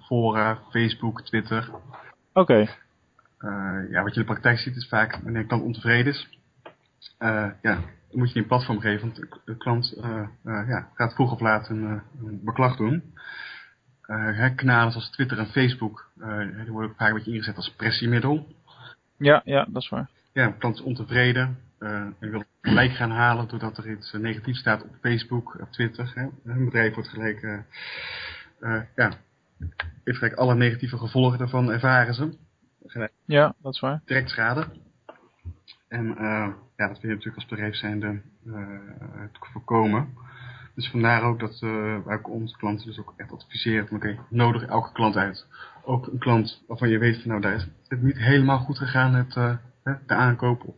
fora, 0.00 0.58
Facebook, 0.70 1.22
Twitter. 1.22 1.70
Oké. 2.32 2.40
Okay. 2.40 2.68
ja, 3.90 4.02
wat 4.02 4.14
je 4.14 4.20
in 4.20 4.26
de 4.26 4.32
praktijk 4.32 4.58
ziet 4.58 4.76
is 4.76 4.88
vaak 4.88 5.18
wanneer 5.22 5.40
een 5.40 5.46
klant 5.46 5.62
ontevreden 5.62 6.12
is, 6.12 6.35
ja, 7.18 7.56
dan 7.62 8.18
moet 8.18 8.32
je 8.32 8.38
een 8.38 8.46
platform 8.46 8.80
geven, 8.80 9.00
want 9.00 9.42
de 9.44 9.56
klant 9.56 9.94
uh, 9.98 10.04
uh, 10.44 10.68
ja, 10.68 10.88
gaat 10.94 11.14
vroeg 11.14 11.32
of 11.32 11.40
laat 11.40 11.68
een, 11.68 12.02
een 12.20 12.40
beklag 12.44 12.76
doen. 12.76 13.14
Kanalen 14.56 14.92
zoals 14.92 15.10
Twitter 15.10 15.38
en 15.38 15.46
Facebook, 15.46 16.10
die 16.14 16.72
worden 16.72 16.90
ook 16.90 16.96
vaak 16.96 17.08
een 17.08 17.14
beetje 17.14 17.32
ingezet 17.32 17.56
als 17.56 17.74
pressiemiddel. 17.76 18.46
Ja, 19.16 19.42
ja, 19.44 19.66
dat 19.68 19.82
is 19.82 19.88
waar. 19.88 20.08
Ja, 20.32 20.46
een 20.46 20.58
klant 20.58 20.74
is 20.74 20.82
ontevreden 20.82 21.58
en 21.78 22.16
wil 22.18 22.44
gelijk 22.60 22.92
gaan 22.92 23.10
halen 23.10 23.48
doordat 23.48 23.78
er 23.78 23.90
iets 23.90 24.12
negatiefs 24.12 24.58
staat 24.58 24.82
op 24.82 24.96
Facebook, 25.00 25.58
op 25.60 25.72
Twitter. 25.72 26.12
Hè. 26.14 26.26
Een 26.52 26.64
bedrijf 26.64 26.94
wordt 26.94 27.08
gelijk, 27.08 27.64
ja, 28.96 29.12
heeft 30.04 30.18
gelijk 30.18 30.34
alle 30.34 30.54
negatieve 30.54 30.98
gevolgen 30.98 31.38
daarvan 31.38 31.70
ervaren 31.70 32.14
ze. 32.14 32.36
Gelijk 32.86 33.12
ja, 33.24 33.54
dat 33.62 33.74
is 33.74 33.80
waar. 33.80 34.02
Direct 34.04 34.30
schade. 34.30 34.66
En 35.88 36.06
uh, 36.06 36.48
ja, 36.76 36.88
dat 36.88 37.00
wil 37.00 37.10
je 37.10 37.16
natuurlijk 37.16 37.36
als 37.36 37.46
bedrijf 37.46 37.74
zijnde 37.74 38.20
uh, 38.46 38.68
voorkomen. 39.30 40.08
Dus 40.74 40.90
vandaar 40.90 41.22
ook 41.22 41.40
dat 41.40 41.58
wij 42.04 42.16
ook 42.16 42.28
onze 42.28 42.56
klanten 42.56 42.86
dus 42.86 42.98
ook 42.98 43.14
echt 43.16 43.32
adviseren 43.32 43.86
van 43.86 43.96
oké, 43.96 44.08
okay, 44.08 44.24
nodig 44.28 44.62
elke 44.62 44.92
klant 44.92 45.16
uit. 45.16 45.46
Ook 45.84 46.06
een 46.06 46.18
klant 46.18 46.64
waarvan 46.66 46.88
je 46.88 46.98
weet 46.98 47.20
van 47.20 47.28
nou 47.28 47.40
daar 47.40 47.54
is 47.54 47.68
het 47.88 48.02
niet 48.02 48.18
helemaal 48.18 48.58
goed 48.58 48.78
gegaan 48.78 49.14
het, 49.14 49.32
de 50.06 50.14
aankoop 50.14 50.64
of, 50.64 50.74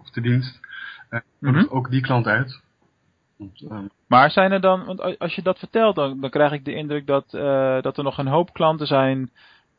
of 0.00 0.10
de 0.10 0.20
dienst. 0.20 0.60
nodig 1.10 1.26
mm 1.38 1.54
-hmm. 1.54 1.66
ook 1.68 1.90
die 1.90 2.00
klant 2.00 2.26
uit. 2.26 2.60
Want, 3.36 3.60
um, 3.70 3.90
maar 4.06 4.30
zijn 4.30 4.52
er 4.52 4.60
dan, 4.60 4.84
want 4.84 5.18
als 5.18 5.34
je 5.34 5.42
dat 5.42 5.58
vertelt, 5.58 5.94
dan, 5.94 6.20
dan 6.20 6.30
krijg 6.30 6.52
ik 6.52 6.64
de 6.64 6.74
indruk 6.74 7.06
dat, 7.06 7.30
dat 7.82 7.96
er 7.96 8.04
nog 8.04 8.18
een 8.18 8.26
hoop 8.26 8.52
klanten 8.52 8.86
zijn 8.86 9.30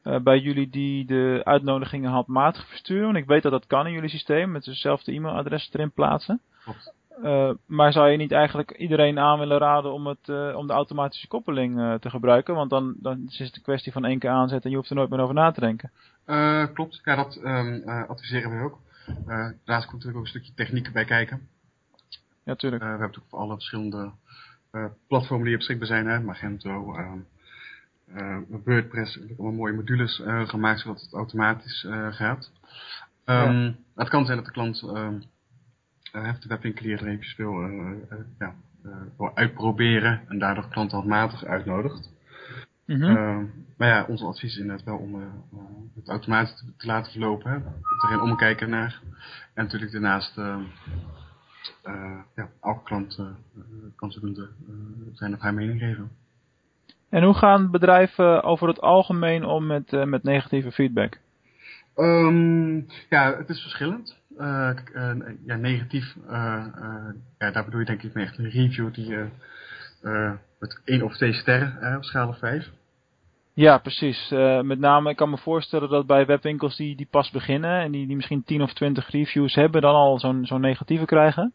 uh, 0.03 0.19
bij 0.19 0.39
jullie 0.39 0.69
die 0.69 1.05
de 1.05 1.41
uitnodigingen 1.43 2.11
handmatig 2.11 2.67
versturen. 2.67 3.05
Want 3.05 3.17
ik 3.17 3.25
weet 3.25 3.43
dat 3.43 3.51
dat 3.51 3.67
kan 3.67 3.87
in 3.87 3.93
jullie 3.93 4.09
systeem 4.09 4.51
met 4.51 4.63
dezelfde 4.63 5.11
e-mailadres 5.11 5.69
erin 5.73 5.91
plaatsen. 5.91 6.41
maar 7.65 7.91
zou 7.91 8.09
je 8.09 8.17
niet 8.17 8.31
eigenlijk 8.31 8.71
iedereen 8.71 9.19
aan 9.19 9.39
willen 9.39 9.57
raden 9.57 9.93
om, 9.93 10.07
het, 10.07 10.55
om 10.55 10.67
de 10.67 10.73
automatische 10.73 11.27
koppeling 11.27 11.99
te 11.99 12.09
gebruiken? 12.09 12.55
Want 12.55 12.69
dan, 12.69 12.95
dan 12.97 13.25
is 13.27 13.39
het 13.39 13.55
een 13.55 13.61
kwestie 13.61 13.91
van 13.91 14.05
één 14.05 14.19
keer 14.19 14.29
aanzetten 14.29 14.63
en 14.63 14.69
je 14.69 14.75
hoeft 14.75 14.89
er 14.89 14.95
nooit 14.95 15.09
meer 15.09 15.19
over 15.19 15.33
na 15.33 15.51
te 15.51 15.59
denken. 15.59 15.91
klopt, 16.73 17.01
ja, 17.03 17.15
dat 17.15 17.39
um, 17.43 17.83
adviseren 18.07 18.57
we 18.57 18.63
ook. 18.63 18.79
daarnaast 19.05 19.65
komt 19.65 20.03
natuurlijk 20.03 20.15
ook 20.15 20.23
een 20.23 20.27
stukje 20.27 20.53
techniek 20.53 20.93
bij 20.93 21.05
kijken. 21.05 21.47
Ja, 22.43 22.55
tuurlijk. 22.55 22.81
we 22.81 22.89
hebben 22.89 23.07
natuurlijk 23.07 23.33
voor 23.33 23.39
alle 23.39 23.53
verschillende 23.53 24.11
platformen 25.07 25.47
die 25.47 25.57
beschikbaar 25.57 25.87
zijn, 25.87 26.07
hè, 26.07 26.19
Magento, 26.19 26.95
ehm, 26.95 27.19
WordPress 28.63 29.15
heb 29.15 29.23
ik 29.23 29.39
allemaal 29.39 29.57
mooie 29.57 29.73
modules 29.73 30.19
uh, 30.19 30.47
gemaakt 30.47 30.79
zodat 30.79 31.01
het 31.01 31.13
automatisch 31.13 31.83
uh, 31.83 32.13
gaat. 32.13 32.51
Um, 33.25 33.75
Het 33.95 34.09
kan 34.09 34.25
zijn 34.25 34.37
dat 34.37 34.45
de 34.45 34.51
klant 34.51 34.81
uh, 34.83 36.33
de 36.39 36.47
webwinkelier 36.47 37.01
er 37.01 37.07
eventjes 37.07 37.35
wil, 37.35 37.53
ja, 38.39 38.55
wil 39.17 39.35
uitproberen 39.35 40.21
en 40.27 40.39
daardoor 40.39 40.69
klant 40.69 40.91
handmatig 40.91 41.45
uitnodigt. 41.45 42.11
Mm 42.85 43.01
-hmm. 43.01 43.51
maar 43.77 43.87
ja, 43.87 44.05
onze 44.07 44.25
advies 44.25 44.51
is 44.51 44.57
inderdaad 44.57 44.85
wel 44.85 44.97
om 44.97 45.21
het 45.95 46.07
automatisch 46.07 46.55
te, 46.55 46.65
te, 46.77 46.87
laten 46.87 47.11
verlopen. 47.11 47.51
Hè. 47.51 47.57
Er 47.57 48.07
geen 48.07 48.21
omkijken 48.21 48.69
naar. 48.69 49.01
En 49.53 49.63
natuurlijk 49.63 49.91
daarnaast 49.91 50.35
ja, 52.35 52.49
elke 52.61 52.83
klant 52.83 53.21
kan 53.95 54.11
zijn 55.13 55.33
of 55.33 55.39
haar 55.39 55.53
mening 55.53 55.79
geven. 55.79 56.11
En 57.13 57.23
hoe 57.23 57.33
gaan 57.33 57.71
bedrijven 57.71 58.43
over 58.43 58.67
het 58.67 58.81
algemeen 58.81 59.45
om 59.45 59.65
met, 59.65 59.93
uh, 59.93 60.03
met 60.03 60.23
negatieve 60.23 60.71
feedback? 60.71 61.17
Um, 61.95 62.87
ja, 63.09 63.37
het 63.37 63.49
is 63.49 63.61
verschillend. 63.61 64.17
Uh, 64.37 64.69
uh, 64.95 65.11
ja, 65.45 65.55
negatief, 65.55 66.15
ja, 67.37 67.51
daar 67.51 67.65
bedoel 67.65 67.79
je 67.79 67.85
denk 67.85 68.03
ik 68.03 68.13
mee 68.13 68.25
echt 68.25 68.37
een 68.37 68.49
review 68.49 68.93
die 68.93 69.15
met 70.59 70.81
één 70.85 71.01
of 71.01 71.13
twee 71.15 71.33
sterren 71.33 71.95
op 71.95 72.03
schaal 72.03 72.27
of 72.27 72.37
vijf. 72.37 72.69
Ja, 73.53 73.77
precies. 73.77 74.29
met 74.61 74.79
name, 74.79 75.09
ik 75.09 75.15
kan 75.15 75.29
me 75.29 75.37
voorstellen 75.37 75.89
dat 75.89 76.05
bij 76.05 76.25
webwinkels 76.25 76.75
die, 76.75 76.95
die 76.95 77.07
pas 77.09 77.31
beginnen 77.31 77.81
en 77.81 77.91
die, 77.91 78.07
die 78.07 78.15
misschien 78.15 78.43
10 78.43 78.61
of 78.61 78.73
20 78.73 79.09
reviews 79.09 79.55
hebben, 79.55 79.81
dan 79.81 79.95
al 79.95 80.19
zo'n 80.19 80.45
zo'n 80.45 80.61
negatieve 80.61 81.05
krijgen. 81.05 81.53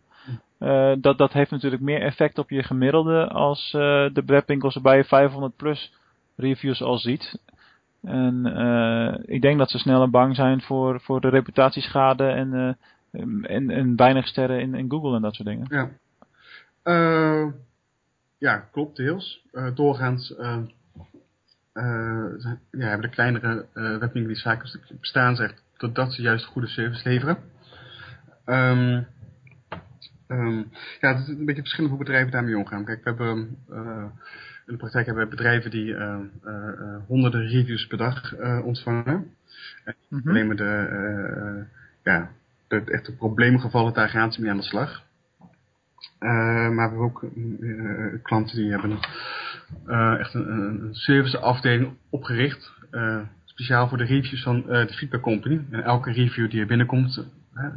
Uh, 0.59 0.93
dat, 1.01 1.19
dat 1.19 1.33
heeft 1.33 1.51
natuurlijk 1.51 1.83
meer 1.83 2.03
effect 2.03 2.39
op 2.39 2.51
je 2.51 2.63
gemiddelde 2.63 3.29
als 3.29 3.73
uh, 3.77 3.81
de 4.13 4.23
webwinkels 4.27 4.75
er 4.75 4.83
bij 4.83 4.97
je 4.97 5.05
500 5.05 5.57
plus 5.57 5.93
reviews 6.37 6.83
al 6.83 6.99
ziet. 6.99 7.39
En 8.03 8.47
uh, 8.47 9.35
ik 9.35 9.43
denk 9.43 9.59
dat 9.59 9.71
ze 9.71 9.79
sneller 9.79 10.11
bang 10.11 10.35
zijn 10.35 10.61
voor, 10.61 11.01
voor 11.01 11.21
de 11.21 11.29
reputatieschade 11.29 12.25
en, 12.25 12.79
en, 13.43 13.71
en 13.71 13.97
weinig 13.97 14.27
sterren 14.27 14.61
in, 14.61 14.75
in 14.75 14.91
Google 14.91 15.17
en 15.17 15.23
dat 15.23 15.35
soort 15.35 15.49
dingen. 15.49 15.67
Ja, 15.71 15.91
ja 18.39 18.57
klopt 18.57 18.97
deels. 18.97 19.43
doorgaans 19.75 20.35
ja, 22.71 22.87
hebben 22.87 23.01
de 23.01 23.09
kleinere 23.11 23.67
webwinkels 23.73 24.43
die 24.43 24.99
bestaan 25.01 25.37
zegt 25.37 25.63
dat 25.93 26.13
ze 26.13 26.23
juist 26.23 26.45
goede 26.45 26.69
service 26.69 27.09
leveren. 27.09 27.39
Um, 28.47 29.07
Um, 30.29 30.71
ja, 31.01 31.15
het 31.15 31.19
is 31.19 31.29
een 31.29 31.45
beetje 31.45 31.61
verschillend 31.61 31.95
hoe 31.95 32.05
bedrijven 32.05 32.33
daarmee 32.33 32.59
omgaan. 32.59 32.85
Kijk, 32.85 33.05
we 33.05 33.11
hebben 33.11 33.57
uh, 33.71 34.05
in 34.67 34.73
de 34.73 34.77
praktijk 34.77 35.07
hebben 35.07 35.25
we 35.25 35.31
bedrijven 35.31 35.71
die 35.71 35.85
uh, 35.85 36.19
uh, 36.45 36.97
honderden 37.07 37.47
reviews 37.47 37.87
per 37.87 37.99
dag 37.99 38.35
ontvangen. 38.63 39.35
En 39.85 39.95
mm 40.09 40.21
-hmm. 40.21 40.29
alleen 40.31 40.47
maar 40.47 40.57
de, 40.57 41.65
ja, 42.03 42.31
de 42.69 42.83
echte 42.85 43.17
probleemgevallen, 43.17 43.95
daar 43.95 44.09
gaan 44.09 44.33
ze 44.33 44.41
mee 44.41 44.51
aan 44.51 44.57
de 44.57 44.63
slag. 44.63 45.03
maar 46.19 46.75
we 46.75 46.81
hebben 46.81 46.99
ook 46.99 47.25
klanten 48.23 48.57
die 48.57 48.71
hebben 48.71 48.99
echt 50.19 50.35
een, 50.35 50.51
een 50.51 50.95
serviceafdeling 50.95 51.97
opgericht. 52.11 52.73
speciaal 53.45 53.89
voor 53.89 53.99
de 53.99 54.05
reviews 54.05 54.43
van 54.43 54.63
de 54.63 54.95
feedback 54.95 55.23
company. 55.23 55.65
En 55.71 55.83
elke 55.83 56.13
review 56.13 56.51
die 56.51 56.61
er 56.61 56.67
binnenkomt, 56.67 57.27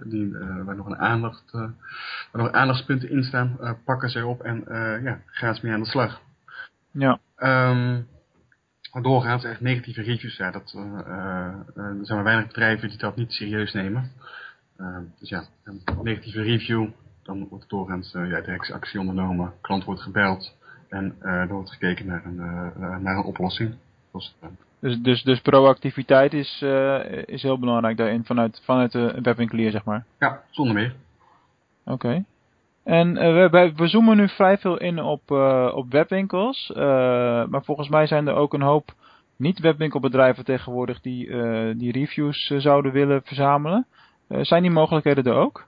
die, 0.03 0.25
uh, 0.25 0.63
waar 0.63 0.75
nog 0.75 0.85
een 0.85 0.97
aandacht, 0.97 1.53
uh, 1.53 1.61
waar 2.31 2.43
nog 2.43 2.51
aandachtspunten 2.51 3.09
in 3.09 3.23
staan, 3.23 3.57
uh, 3.61 3.71
pakken 3.85 4.09
ze 4.09 4.25
op 4.25 4.41
en 4.41 4.63
ja, 5.03 5.19
gaan 5.25 5.55
ze 5.55 5.65
mee 5.65 5.73
aan 5.73 5.83
de 5.83 5.89
slag. 5.89 6.21
Ja. 6.91 7.19
Um, 7.37 8.07
doorgaans 9.01 9.43
echt 9.43 9.61
negatieve 9.61 10.01
reviews, 10.01 10.37
ja, 10.37 10.51
dat, 10.51 10.73
er 10.73 11.97
zijn 12.01 12.15
maar 12.17 12.23
weinig 12.23 12.47
bedrijven 12.47 12.89
die 12.89 12.97
dat 12.97 13.15
niet 13.15 13.31
serieus 13.31 13.73
nemen. 13.73 14.11
Ehm, 14.77 15.03
dus 15.19 15.29
ja, 15.29 15.43
een 15.63 15.81
negatieve 16.03 16.41
review, 16.41 16.87
dan 17.23 17.47
wordt 17.47 17.69
doorgaans 17.69 18.11
ja, 18.11 18.41
direct 18.41 18.71
actie 18.71 18.99
ondernomen, 18.99 19.53
klant 19.61 19.83
wordt 19.83 20.01
gebeld 20.01 20.55
en 20.89 21.15
er 21.19 21.47
wordt 21.47 21.71
gekeken 21.71 22.05
naar 22.05 22.25
een, 22.25 22.35
naar 23.03 23.17
een 23.17 23.23
oplossing. 23.23 23.75
Dus, 24.11 24.35
dus, 24.81 24.99
dus, 24.99 25.23
dus 25.23 25.41
proactiviteit 25.41 26.33
is, 26.33 26.61
uh, 26.63 26.99
is 27.25 27.41
heel 27.41 27.59
belangrijk 27.59 27.97
daarin 27.97 28.25
vanuit, 28.25 28.61
vanuit 28.63 28.91
de 28.91 29.19
webwinkelier, 29.21 29.71
zeg 29.71 29.83
maar. 29.83 30.05
Ja, 30.19 30.41
zonder 30.49 30.75
meer. 30.75 30.95
Oké. 31.83 31.93
Okay. 31.93 32.25
En 32.83 33.07
uh, 33.09 33.49
we, 33.49 33.73
we, 33.75 33.87
zoomen 33.87 34.17
nu 34.17 34.29
vrij 34.29 34.57
veel 34.57 34.77
in 34.77 34.99
op, 34.99 35.31
uh, 35.31 35.71
op 35.75 35.91
webwinkels. 35.91 36.71
maar 37.49 37.63
volgens 37.63 37.89
mij 37.89 38.07
zijn 38.07 38.27
er 38.27 38.33
ook 38.33 38.53
een 38.53 38.61
hoop 38.61 38.93
niet-webwinkelbedrijven 39.35 40.45
tegenwoordig 40.45 41.01
die, 41.01 41.27
die 41.75 41.91
reviews 41.91 42.53
zouden 42.57 42.91
willen 42.91 43.21
verzamelen. 43.23 43.85
zijn 44.27 44.61
die 44.61 44.71
mogelijkheden 44.71 45.23
er 45.23 45.33
ook? 45.33 45.67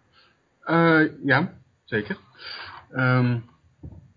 ja, 1.23 1.53
zeker. 1.83 2.17
Um, 2.91 3.43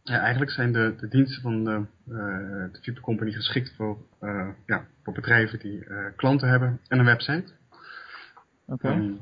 ja, 0.08 0.18
eigenlijk 0.20 0.50
zijn 0.50 0.72
de, 0.72 0.94
de 0.98 1.08
diensten 1.08 1.42
van 1.42 1.64
de, 1.64 1.84
uh, 2.08 2.72
de 2.72 2.78
Future 2.82 3.00
Company 3.00 3.32
geschikt 3.32 3.72
voor, 3.76 3.98
uh, 4.22 4.48
ja, 4.66 4.86
voor 5.02 5.12
bedrijven 5.12 5.58
die 5.58 5.84
uh, 5.84 6.06
klanten 6.16 6.48
hebben 6.48 6.80
en 6.88 6.98
een 6.98 7.04
website. 7.04 7.52
Oké. 8.66 8.86
Okay. 8.86 8.96
Um, 8.96 9.20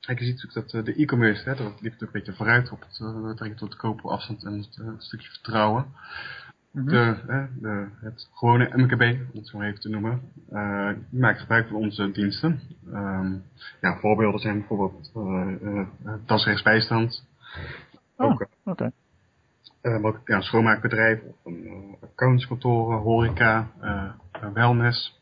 je 0.00 0.24
ziet 0.24 0.42
natuurlijk 0.42 0.70
dat 0.70 0.84
de 0.86 0.94
e-commerce, 0.94 1.48
hè, 1.48 1.54
dat 1.54 1.80
liep 1.80 1.92
natuurlijk 1.92 2.00
een 2.00 2.10
beetje 2.12 2.32
vooruit 2.32 2.70
op 2.70 2.80
het 2.80 2.98
uh, 3.42 3.56
tot 3.56 3.70
de 3.70 3.76
kopen 3.76 4.10
afstand 4.10 4.44
en 4.44 4.56
het 4.76 5.02
stukje 5.02 5.28
vertrouwen. 5.28 5.86
Mm 6.70 6.88
-hmm. 6.88 6.90
de, 6.90 7.46
de, 7.60 7.88
het 8.00 8.28
gewone 8.34 8.70
MKB, 8.76 9.02
om 9.02 9.38
het 9.38 9.46
zo 9.46 9.60
even 9.60 9.80
te 9.80 9.88
noemen, 9.88 10.20
maakt 11.10 11.40
gebruik 11.40 11.68
van 11.68 11.76
onze 11.76 12.10
diensten. 12.10 12.60
Um, 12.92 13.42
ja, 13.80 13.98
voorbeelden 13.98 14.40
zijn 14.40 14.58
bijvoorbeeld 14.58 15.12
dasrechtsbijstand. 16.26 17.26
Oh, 18.16 18.30
oké. 18.30 18.46
Okay 18.64 18.92
uh, 19.82 20.04
ook 20.04 20.20
ja, 20.24 20.40
schoonmaakbedrijf 20.40 21.20
of 21.22 21.44
een 21.44 21.64
uh, 21.64 22.02
accountskantoren, 22.02 22.98
horeca, 22.98 23.70
uh, 23.82 24.12
wellness. 24.54 25.20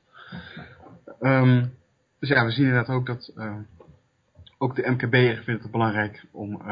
Um, 1.21 1.75
dus 2.19 2.29
ja, 2.29 2.45
we 2.45 2.51
zien 2.51 2.67
inderdaad 2.67 2.97
ook 2.97 3.07
dat 3.07 3.33
ook 4.59 4.77
de 4.77 4.91
MKB'er 4.91 5.43
vindt 5.43 5.63
het 5.63 5.73
belangrijk 5.73 6.25
om 6.33 6.63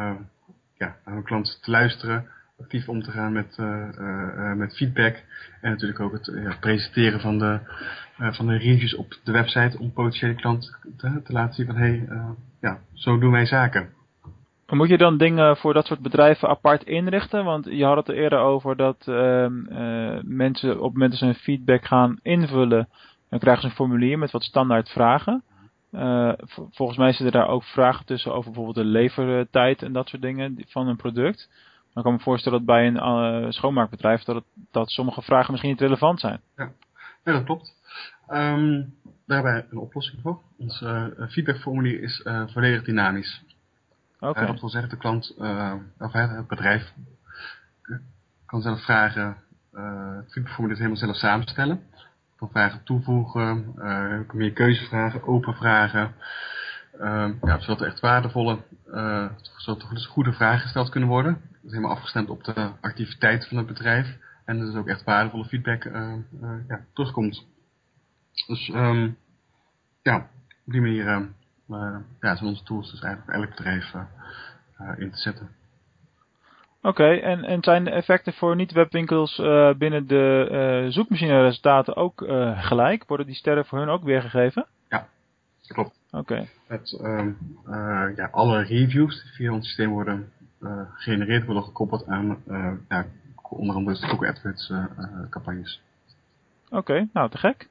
ja, 0.74 0.96
naar 1.04 1.14
hun 1.14 1.22
klanten 1.22 1.60
te 1.60 1.70
luisteren, 1.70 2.26
actief 2.58 2.88
om 2.88 3.02
te 3.02 3.10
gaan 3.10 3.32
met, 3.32 3.56
met 4.56 4.76
feedback 4.76 5.22
en 5.60 5.70
natuurlijk 5.70 6.00
ook 6.00 6.12
het 6.12 6.60
presenteren 6.60 7.20
van 7.20 7.38
de, 7.38 7.58
van 8.16 8.46
de 8.46 8.56
reviews 8.56 8.94
op 8.94 9.18
de 9.24 9.32
website 9.32 9.78
om 9.78 9.92
potentiële 9.92 10.34
klanten 10.34 10.76
te, 10.96 11.20
te 11.24 11.32
laten 11.32 11.54
zien 11.54 11.66
van 11.66 11.76
hé, 11.76 11.88
hey, 11.88 12.08
ja, 12.60 12.80
zo 12.92 13.18
doen 13.18 13.32
wij 13.32 13.46
zaken. 13.46 13.88
Moet 14.66 14.88
je 14.88 14.98
dan 14.98 15.16
dingen 15.16 15.56
voor 15.56 15.74
dat 15.74 15.86
soort 15.86 16.00
bedrijven 16.00 16.48
apart 16.48 16.84
inrichten? 16.84 17.44
Want 17.44 17.64
je 17.64 17.84
had 17.84 17.96
het 17.96 18.08
er 18.08 18.14
eerder 18.14 18.38
over 18.38 18.76
dat 18.76 19.06
uh, 19.08 19.46
uh, 19.46 20.18
mensen 20.22 20.70
op 20.70 20.82
het 20.82 20.92
moment 20.92 21.10
dat 21.10 21.20
ze 21.20 21.26
een 21.26 21.34
feedback 21.34 21.84
gaan 21.84 22.18
invullen, 22.22 22.88
dan 23.28 23.38
krijgen 23.38 23.62
ze 23.62 23.68
een 23.68 23.74
formulier 23.74 24.18
met 24.18 24.30
wat 24.30 24.42
standaard 24.42 24.90
vragen. 24.90 25.42
Uh, 25.92 26.32
volgens 26.70 26.98
mij 26.98 27.12
zitten 27.12 27.40
daar 27.40 27.48
ook 27.48 27.64
vragen 27.64 28.06
tussen 28.06 28.32
over 28.32 28.44
bijvoorbeeld 28.44 28.86
de 28.86 28.92
levertijd 28.92 29.82
en 29.82 29.92
dat 29.92 30.08
soort 30.08 30.22
dingen 30.22 30.64
van 30.66 30.88
een 30.88 30.96
product. 30.96 31.48
Maar 31.50 31.96
ik 31.96 32.02
kan 32.02 32.12
me 32.12 32.18
voorstellen 32.18 32.58
dat 32.58 32.66
bij 32.66 32.86
een 32.86 33.52
schoonmaakbedrijf 33.52 34.22
dat, 34.22 34.34
het, 34.34 34.44
dat 34.70 34.90
sommige 34.90 35.22
vragen 35.22 35.50
misschien 35.50 35.70
niet 35.70 35.80
relevant 35.80 36.20
zijn. 36.20 36.40
Ja, 36.56 36.70
ja 37.24 37.32
dat 37.32 37.44
klopt. 37.44 37.74
Um, 38.28 38.94
daar 39.26 39.42
hebben 39.42 39.54
we 39.54 39.66
een 39.70 39.78
oplossing 39.78 40.20
voor. 40.22 40.40
Ons 40.58 40.84
feedbackformulier 41.28 42.02
is 42.02 42.26
volledig 42.46 42.84
dynamisch. 42.84 43.42
Okay. 44.28 44.46
dat 44.46 44.60
wil 44.60 44.68
zeggen, 44.68 44.90
de 44.90 44.96
klant, 44.96 45.34
uh, 45.38 45.74
of 45.98 46.12
het 46.12 46.46
bedrijf, 46.46 46.92
kan 48.46 48.60
zelf 48.62 48.84
vragen, 48.84 49.36
uh, 49.72 50.16
het 50.16 50.78
helemaal 50.78 50.96
zelf 50.96 51.16
samenstellen. 51.16 51.82
Kan 52.36 52.48
vragen 52.50 52.84
toevoegen, 52.84 53.74
meer 54.32 54.52
keuzevragen, 54.52 55.26
open 55.26 55.54
vragen. 55.54 56.14
Uh, 57.00 57.28
ja, 57.42 57.60
zodat 57.60 57.80
er 57.80 57.86
echt 57.86 58.00
waardevolle, 58.00 58.58
uh, 58.88 59.28
zodat 59.56 59.82
er 59.82 59.88
goede 60.06 60.32
vragen 60.32 60.60
gesteld 60.60 60.88
kunnen 60.88 61.08
worden. 61.08 61.32
Dat 61.32 61.64
is 61.64 61.70
helemaal 61.70 61.96
afgestemd 61.96 62.28
op 62.28 62.44
de 62.44 62.70
activiteit 62.80 63.48
van 63.48 63.56
het 63.56 63.66
bedrijf. 63.66 64.16
En 64.44 64.58
dus 64.58 64.74
ook 64.74 64.88
echt 64.88 65.04
waardevolle 65.04 65.44
feedback 65.44 65.84
ja, 66.68 66.80
terugkomt. 66.92 67.46
Dus 68.46 68.68
um, 68.68 69.16
ja, 70.02 70.16
op 70.66 70.72
die 70.72 70.80
manier 70.80 71.28
ja, 71.68 72.02
zijn 72.36 72.44
onze 72.50 72.62
tools 72.62 72.90
dus 72.90 73.00
eigenlijk 73.02 73.38
elk 73.38 73.48
bedrijf 73.48 73.94
uh, 73.94 74.98
in 74.98 75.10
te 75.10 75.18
zetten. 75.18 75.48
Oké, 76.82 77.14
en, 77.14 77.44
en 77.44 77.62
zijn 77.62 77.84
de 77.84 77.90
effecten 77.90 78.32
voor 78.32 78.56
niet-webwinkels 78.56 79.38
uh, 79.38 79.74
binnen 79.74 80.06
de 80.06 80.48
uh, 80.84 80.92
zoekmachine 80.92 81.42
resultaten 81.42 81.96
ook 81.96 82.20
uh, 82.20 82.64
gelijk? 82.64 83.04
Worden 83.06 83.26
die 83.26 83.34
sterren 83.34 83.66
voor 83.66 83.78
hun 83.78 83.88
ook 83.88 84.02
weergegeven? 84.02 84.66
Ja, 84.88 85.08
klopt. 85.66 85.98
Oké. 86.10 86.46
Okay. 86.68 86.80
Um, 87.18 87.38
ja, 88.16 88.28
alle 88.30 88.62
reviews 88.62 89.22
die 89.22 89.32
via 89.32 89.52
ons 89.52 89.66
systeem 89.66 89.90
worden 89.90 90.32
gegenereerd, 90.94 91.44
worden 91.44 91.64
gekoppeld 91.64 92.06
aan 92.06 92.42
ja, 92.88 93.06
onder 93.42 93.76
andere 93.76 94.00
de 94.00 94.06
Google 94.06 94.28
AdWords 94.28 94.72
campagnes. 95.30 95.82
Oké, 96.66 96.76
okay, 96.76 97.08
nou 97.12 97.30
te 97.30 97.38
gek. 97.38 97.68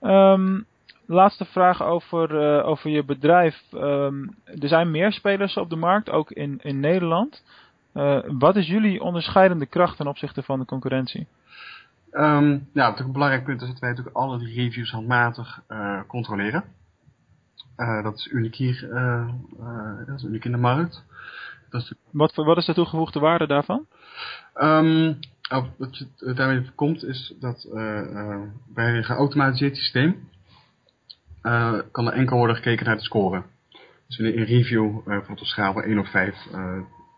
Um, 0.00 0.66
laatste 1.14 1.44
vraag 1.44 1.82
over, 1.82 2.62
over 2.62 2.90
je 2.90 3.04
bedrijf. 3.04 3.62
Um, 3.74 4.34
er 4.44 4.68
zijn 4.68 4.90
meer 4.90 5.12
spelers 5.12 5.56
op 5.56 5.70
de 5.70 5.76
markt, 5.76 6.10
ook 6.10 6.30
in, 6.30 6.58
in 6.62 6.80
Nederland. 6.80 7.44
Uh, 7.94 8.18
wat 8.38 8.56
is 8.56 8.66
jullie 8.66 9.02
onderscheidende 9.02 9.66
kracht 9.66 9.96
ten 9.96 10.06
opzichte 10.06 10.42
van 10.42 10.58
de 10.58 10.64
concurrentie? 10.64 11.26
Um, 12.12 12.68
ja, 12.72 12.98
een 12.98 13.12
belangrijk 13.12 13.44
punt 13.44 13.62
is 13.62 13.68
dat 13.68 13.78
wij 13.78 13.88
natuurlijk 13.88 14.16
alle 14.16 14.38
reviews 14.38 14.90
handmatig 14.90 15.62
uh, 15.68 16.00
controleren. 16.06 16.64
Uh, 17.76 18.02
dat 18.02 18.14
is 18.14 18.26
uniek 18.26 18.54
hier, 18.54 18.88
dat 20.06 20.16
is 20.16 20.24
uniek 20.24 20.44
in 20.44 20.52
de 20.52 20.58
markt. 20.58 21.04
Dat 21.70 21.80
is 21.80 21.94
wat, 22.10 22.34
wat 22.34 22.56
is 22.56 22.66
de 22.66 22.74
toegevoegde 22.74 23.20
waarde 23.20 23.46
daarvan? 23.46 23.86
Um, 24.54 25.18
wat 25.76 25.98
je 25.98 26.06
daarmee 26.34 26.70
komt 26.74 27.04
is 27.04 27.34
dat 27.40 27.68
bij 28.74 28.96
een 28.96 29.04
geautomatiseerd 29.04 29.76
systeem 29.76 30.28
kan 31.90 32.06
er 32.06 32.12
enkel 32.12 32.36
worden 32.36 32.56
gekeken 32.56 32.86
naar 32.86 32.96
de 32.96 33.02
score. 33.02 33.42
Dus 34.06 34.18
in 34.18 34.24
een 34.24 34.44
review, 34.44 35.04
bijvoorbeeld 35.04 35.40
op 35.40 35.46
schaal 35.46 35.72
van 35.72 35.82
1 35.82 35.98
of 35.98 36.10
5, 36.10 36.36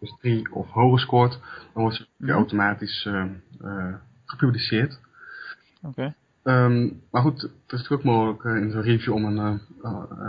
dus 0.01 0.15
3 0.21 0.53
of 0.53 0.71
hoger 0.71 1.01
scoort, 1.01 1.41
dan 1.73 1.83
wordt 1.83 1.97
ze 1.97 2.07
mm 2.17 2.27
-hmm. 2.29 2.37
automatisch 2.37 3.05
uh, 3.05 3.25
uh, 3.63 3.95
gepubliceerd. 4.25 5.01
Oké. 5.83 6.15
Okay. 6.43 6.65
Um, 6.65 7.03
maar 7.11 7.23
goed, 7.23 7.41
het 7.43 7.51
is 7.53 7.59
natuurlijk 7.67 8.01
ook 8.01 8.13
mogelijk 8.13 8.45
uh, 8.45 8.57
in 8.57 8.71
zo'n 8.71 8.83
review 8.83 9.13
om 9.13 9.25
een, 9.25 9.61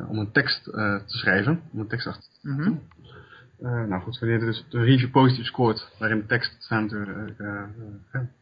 om 0.08 0.18
een 0.18 0.32
tekst 0.32 0.64
te 0.64 1.04
schrijven, 1.06 1.62
om 1.72 1.80
een 1.80 1.88
tekst 1.88 2.08
achter 2.08 2.24
te. 2.42 2.50
Mm 2.50 2.60
-hmm. 2.60 3.90
nou 3.90 4.02
goed, 4.02 4.20
wanneer 4.20 4.40
dus 4.40 4.66
de 4.70 4.84
review 4.84 5.12
positief 5.12 5.46
scoort, 5.46 5.96
waarin 6.00 6.18
de 6.18 6.26
tekst 6.26 6.56
staat, 6.60 6.92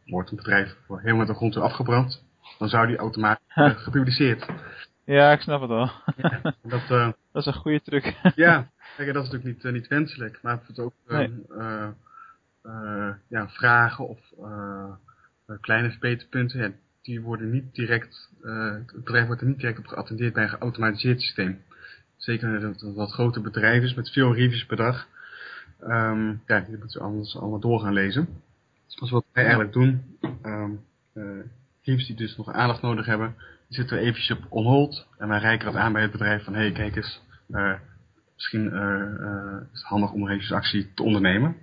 wordt 0.04 0.30
een 0.30 0.36
bedrijf 0.36 0.76
helemaal 0.88 1.16
met 1.16 1.26
de 1.26 1.34
grond 1.34 1.54
weer 1.54 1.64
afgebrand, 1.64 2.22
dan 2.58 2.68
zou 2.68 2.86
die 2.86 2.96
automatisch 2.96 3.44
gepubliceerd. 3.84 4.46
Ja, 5.04 5.32
ik 5.32 5.40
snap 5.40 5.60
het 5.60 5.70
wel. 5.70 5.90
Ja, 6.16 6.40
dat, 6.62 6.88
dat 7.32 7.42
is 7.42 7.46
een 7.46 7.54
goede 7.54 7.82
truc. 7.82 8.14
ja, 8.34 8.70
Kijk, 8.96 9.12
dat 9.12 9.24
is 9.24 9.30
natuurlijk 9.30 9.44
niet, 9.44 9.64
uh, 9.64 9.72
niet 9.72 9.88
wenselijk, 9.88 10.38
maar 10.42 10.60
het 10.66 10.78
ook 10.78 10.92
nee. 11.06 11.32
uh, 11.50 11.88
ja, 13.28 13.48
vragen 13.48 14.08
of 14.08 14.18
kleine 15.60 15.90
verbeterpunten, 15.90 16.60
ja, 16.60 16.70
die 17.02 17.20
worden 17.20 17.50
niet 17.50 17.74
direct, 17.74 18.30
het 18.42 18.92
bedrijf 18.94 19.26
wordt 19.26 19.40
er 19.40 19.46
niet 19.46 19.58
direct 19.58 19.78
op 19.78 19.86
geattendeerd 19.86 20.32
bij 20.32 20.42
een 20.42 20.48
geautomatiseerd 20.48 21.20
systeem. 21.20 21.62
Zeker 22.16 22.60
dat 22.60 22.80
het 22.80 22.94
wat 22.94 23.12
grote 23.12 23.40
bedrijf 23.40 23.82
is 23.82 23.94
met 23.94 24.10
veel 24.10 24.34
reviews 24.34 24.66
per 24.66 24.76
dag. 24.76 25.08
Um, 25.82 26.42
ja, 26.46 26.60
die 26.60 26.68
moeten 26.68 26.90
ze 26.90 27.00
anders 27.00 27.36
allemaal 27.36 27.60
door 27.60 27.80
gaan 27.80 27.92
lezen. 27.92 28.28
Dus 28.98 29.10
wat 29.10 29.24
wij 29.32 29.42
eigenlijk 29.42 29.72
doen, 29.72 30.18
um, 30.44 30.84
reviews 31.82 32.06
die 32.06 32.16
dus 32.16 32.36
nog 32.36 32.52
aandacht 32.52 32.82
nodig 32.82 33.06
hebben, 33.06 33.34
die 33.68 33.76
zetten 33.76 33.96
we 33.96 34.02
eventjes 34.02 34.36
op 34.36 34.46
on 34.48 34.64
hold 34.64 35.06
en 35.18 35.28
wij 35.28 35.38
reiken 35.38 35.66
dat 35.66 35.76
aan 35.76 35.92
bij 35.92 36.02
het 36.02 36.10
bedrijf 36.10 36.44
van, 36.44 36.54
hé 36.54 36.60
hey, 36.60 36.72
kijk 36.72 36.96
eens, 36.96 37.22
misschien 38.34 38.64
uh, 38.64 39.60
is 39.72 39.80
het 39.80 39.88
handig 39.88 40.12
om 40.12 40.22
een 40.22 40.28
revisiesactie 40.28 40.94
te 40.94 41.02
ondernemen. 41.02 41.56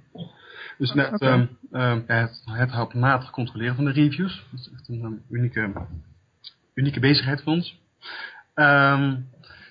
Dus 0.78 0.94
net 0.94 1.14
okay. 1.14 1.34
um, 1.34 1.58
um, 1.72 2.04
het, 2.08 2.42
het 2.46 2.70
handmatig 2.70 3.30
controleren 3.30 3.76
van 3.76 3.86
de 3.86 3.92
reviews. 3.92 4.46
Dat 4.52 4.60
is 4.60 4.70
echt 4.74 4.88
een 4.88 5.04
um, 5.04 5.24
unieke, 5.30 5.72
unieke 6.74 7.00
bezigheid 7.00 7.42
voor 7.42 7.54
ons. 7.54 7.80
Um, 8.56 9.30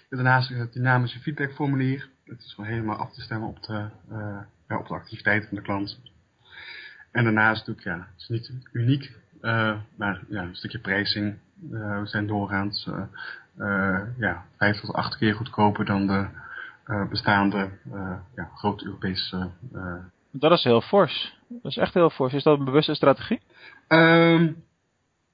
daarnaast 0.09 0.49
het 0.49 0.73
dynamische 0.73 1.19
feedbackformulier. 1.19 2.09
Het 2.25 2.41
is 2.41 2.55
gewoon 2.55 2.71
helemaal 2.71 2.97
af 2.97 3.13
te 3.13 3.21
stemmen 3.21 3.49
op 3.49 3.63
de, 3.63 3.89
uh, 4.13 4.41
ja, 4.69 4.79
op 4.79 4.89
de 4.89 4.95
activiteit 4.95 5.47
van 5.47 5.57
de 5.57 5.63
klant. 5.63 6.01
En 7.13 7.25
daarnaast 7.25 7.67
natuurlijk, 7.67 7.87
ja, 7.87 8.09
het 8.13 8.21
is 8.21 8.29
niet 8.29 8.53
uniek, 8.73 9.13
uh, 9.43 9.79
maar 9.97 10.21
ja, 10.29 10.43
een 10.43 10.55
stukje 10.55 10.79
pricing. 10.79 11.39
Uh, 11.73 12.01
we 12.01 12.07
zijn 12.07 12.27
doorgaans 12.27 12.89
ja, 14.19 14.45
vijf 14.57 14.81
tot 14.81 14.95
acht 14.95 15.17
keer 15.17 15.35
goedkoper 15.35 15.85
dan 15.85 16.07
de 16.07 16.27
uh, 16.87 17.09
bestaande 17.09 17.71
uh, 17.93 18.13
ja, 18.37 18.51
grote 18.55 18.85
Europese... 18.85 19.51
Uh, 19.75 19.95
dat 20.31 20.53
is 20.53 20.65
heel 20.65 20.81
fors. 20.81 21.39
Dat 21.49 21.71
is 21.71 21.77
echt 21.77 21.95
heel 21.95 22.11
fors. 22.11 22.33
Is 22.33 22.43
dat 22.43 22.59
een 22.59 22.65
bewuste 22.65 22.95
strategie? 22.95 23.41
Um, 23.89 24.65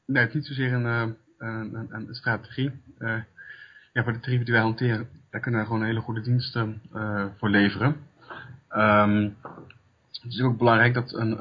nee, 0.07 0.23
het 0.23 0.29
is 0.29 0.35
niet 0.35 0.47
zozeer 0.47 0.73
een, 0.73 0.85
een, 0.85 1.17
een, 1.39 1.89
een 1.91 2.15
strategie. 2.15 2.71
ja, 3.93 4.03
voor 4.03 4.13
de 4.13 4.21
tarieven 4.21 4.45
die 4.45 4.55
wij 4.55 4.63
hanteren, 4.63 5.09
daar 5.31 5.41
kunnen 5.41 5.61
we 5.61 5.67
gewoon 5.67 5.85
hele 5.85 6.01
goede 6.01 6.21
diensten 6.21 6.83
voor 7.39 7.51
leveren. 7.51 7.97
Um, 8.71 9.37
het 10.27 10.35
is 10.35 10.43
ook 10.43 10.59
belangrijk 10.59 10.95
dat 10.95 11.13
een, 11.13 11.37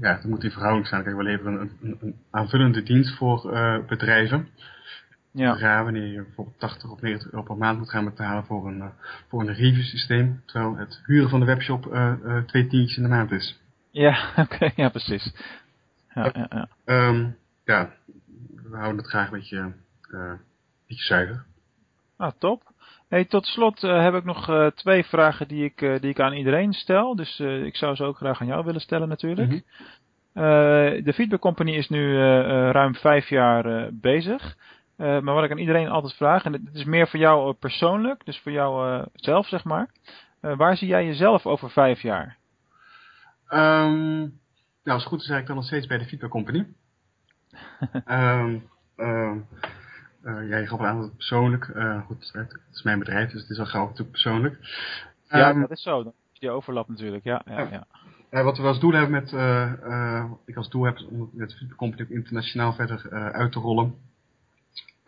ja, 0.00 0.14
het 0.14 0.24
moet 0.24 0.44
in 0.44 0.50
verhouding 0.50 0.86
staan. 0.86 1.02
Kijk, 1.02 1.16
we 1.16 1.22
leveren 1.22 1.60
een, 1.60 1.70
een, 1.82 1.96
een 2.00 2.14
aanvullende 2.30 2.82
dienst 2.82 3.16
voor 3.16 3.40
bedrijven. 3.88 4.48
Ja. 5.32 5.82
wanneer 5.82 6.06
je 6.06 6.22
bijvoorbeeld 6.22 6.58
80 6.58 6.90
of 6.90 7.00
90 7.00 7.30
euro 7.32 7.44
per 7.44 7.56
maand 7.56 7.78
moet 7.78 7.90
gaan 7.90 8.04
betalen 8.04 8.44
voor 8.44 8.66
een, 8.66 8.78
uh, 8.78 8.86
voor 9.28 9.40
een 9.40 9.54
review 9.54 9.82
systeem. 9.82 10.42
Terwijl 10.46 10.76
het 10.76 11.00
huren 11.06 11.30
van 11.30 11.40
de 11.40 11.46
webshop 11.46 11.86
uh, 11.86 12.12
uh, 12.24 12.42
twee 12.42 12.66
tientjes 12.66 12.96
in 12.96 13.02
de 13.02 13.08
maand 13.08 13.30
is. 13.30 13.60
Ja, 13.90 14.28
oké, 14.36 14.54
okay, 14.54 14.72
ja 14.76 14.88
precies. 14.88 15.32
Ja, 16.14 16.30
ja, 16.34 16.46
ja. 16.50 16.68
Um, 17.08 17.36
ja, 17.64 17.90
we 18.62 18.76
houden 18.76 18.96
het 18.96 19.06
graag 19.06 19.30
een 19.30 19.38
beetje, 19.38 19.72
een 20.10 20.40
beetje 20.86 21.04
zuiver. 21.04 21.44
Ah, 22.18 22.32
top. 22.38 22.62
Hey, 23.08 23.24
tot 23.24 23.46
slot 23.46 23.80
heb 23.80 24.14
ik 24.14 24.24
nog 24.24 24.70
twee 24.74 25.04
vragen 25.04 25.48
die 25.48 25.64
ik, 25.64 25.78
die 25.78 26.10
ik 26.10 26.20
aan 26.20 26.32
iedereen 26.32 26.72
stel. 26.72 27.16
Dus 27.16 27.40
ik 27.40 27.76
zou 27.76 27.94
ze 27.94 28.04
ook 28.04 28.16
graag 28.16 28.40
aan 28.40 28.46
jou 28.46 28.64
willen 28.64 28.80
stellen 28.80 29.08
natuurlijk. 29.08 29.50
Mm 29.50 29.62
-hmm. 30.32 31.04
de 31.04 31.12
Feedback 31.14 31.40
Company 31.40 31.70
is 31.70 31.88
nu 31.88 32.16
ruim 32.70 32.94
vijf 32.94 33.28
jaar 33.28 33.88
bezig. 33.92 34.56
Maar 34.98 35.34
wat 35.34 35.44
ik 35.44 35.50
aan 35.50 35.58
iedereen 35.58 35.88
altijd 35.88 36.14
vraag, 36.14 36.44
en 36.44 36.52
dit 36.52 36.74
is 36.74 36.84
meer 36.84 37.08
voor 37.08 37.18
jou 37.18 37.48
eh, 37.48 37.58
persoonlijk, 37.58 38.24
dus 38.24 38.38
voor 38.38 38.52
jou 38.52 39.04
zelf 39.14 39.46
zeg 39.46 39.64
maar. 39.64 39.90
Waar 40.40 40.76
zie 40.76 40.88
jij 40.88 41.06
jezelf 41.06 41.46
over 41.46 41.70
vijf 41.70 42.00
jaar? 42.00 42.36
Um, 43.50 44.38
nou, 44.84 44.96
als 44.96 45.02
het 45.02 45.12
goed 45.12 45.20
is 45.20 45.30
eigenlijk 45.30 45.46
dan 45.46 45.56
nog 45.56 45.64
steeds 45.64 45.86
bij 45.86 45.98
de 45.98 46.04
Feedback 46.04 46.30
Company. 46.30 46.66
um, 48.06 48.68
um, 48.96 49.46
jij 50.22 50.66
gaf 50.66 50.80
aan 50.80 51.00
dat 51.00 51.16
persoonlijk, 51.16 51.64
goed, 52.06 52.30
het 52.32 52.58
is 52.72 52.82
mijn 52.82 52.98
bedrijf, 52.98 53.30
dus 53.30 53.40
het 53.40 53.50
is 53.50 53.58
al 53.58 53.66
gauw 53.66 53.84
natuurlijk 53.84 54.10
persoonlijk. 54.10 54.58
ja, 55.28 55.52
dat 55.52 55.70
is 55.70 55.82
zo. 55.82 56.02
Dan 56.02 56.12
is 56.32 56.38
die 56.38 56.50
overlap 56.50 56.88
natuurlijk, 56.88 57.24
ja. 57.24 57.42
ja, 57.46 57.86
ja. 58.30 58.42
wat 58.42 58.58
we 58.58 58.62
als 58.62 58.80
doel 58.80 58.92
hebben 58.92 59.10
met, 59.10 59.32
ik 60.44 60.56
als 60.56 60.70
doel 60.70 60.84
heb 60.84 60.98
om 61.10 61.30
met 61.32 61.54
Feedback 61.54 61.78
Company 61.78 62.06
internationaal 62.08 62.72
verder 62.72 63.10
uit 63.32 63.52
te 63.52 63.58
rollen. 63.58 63.94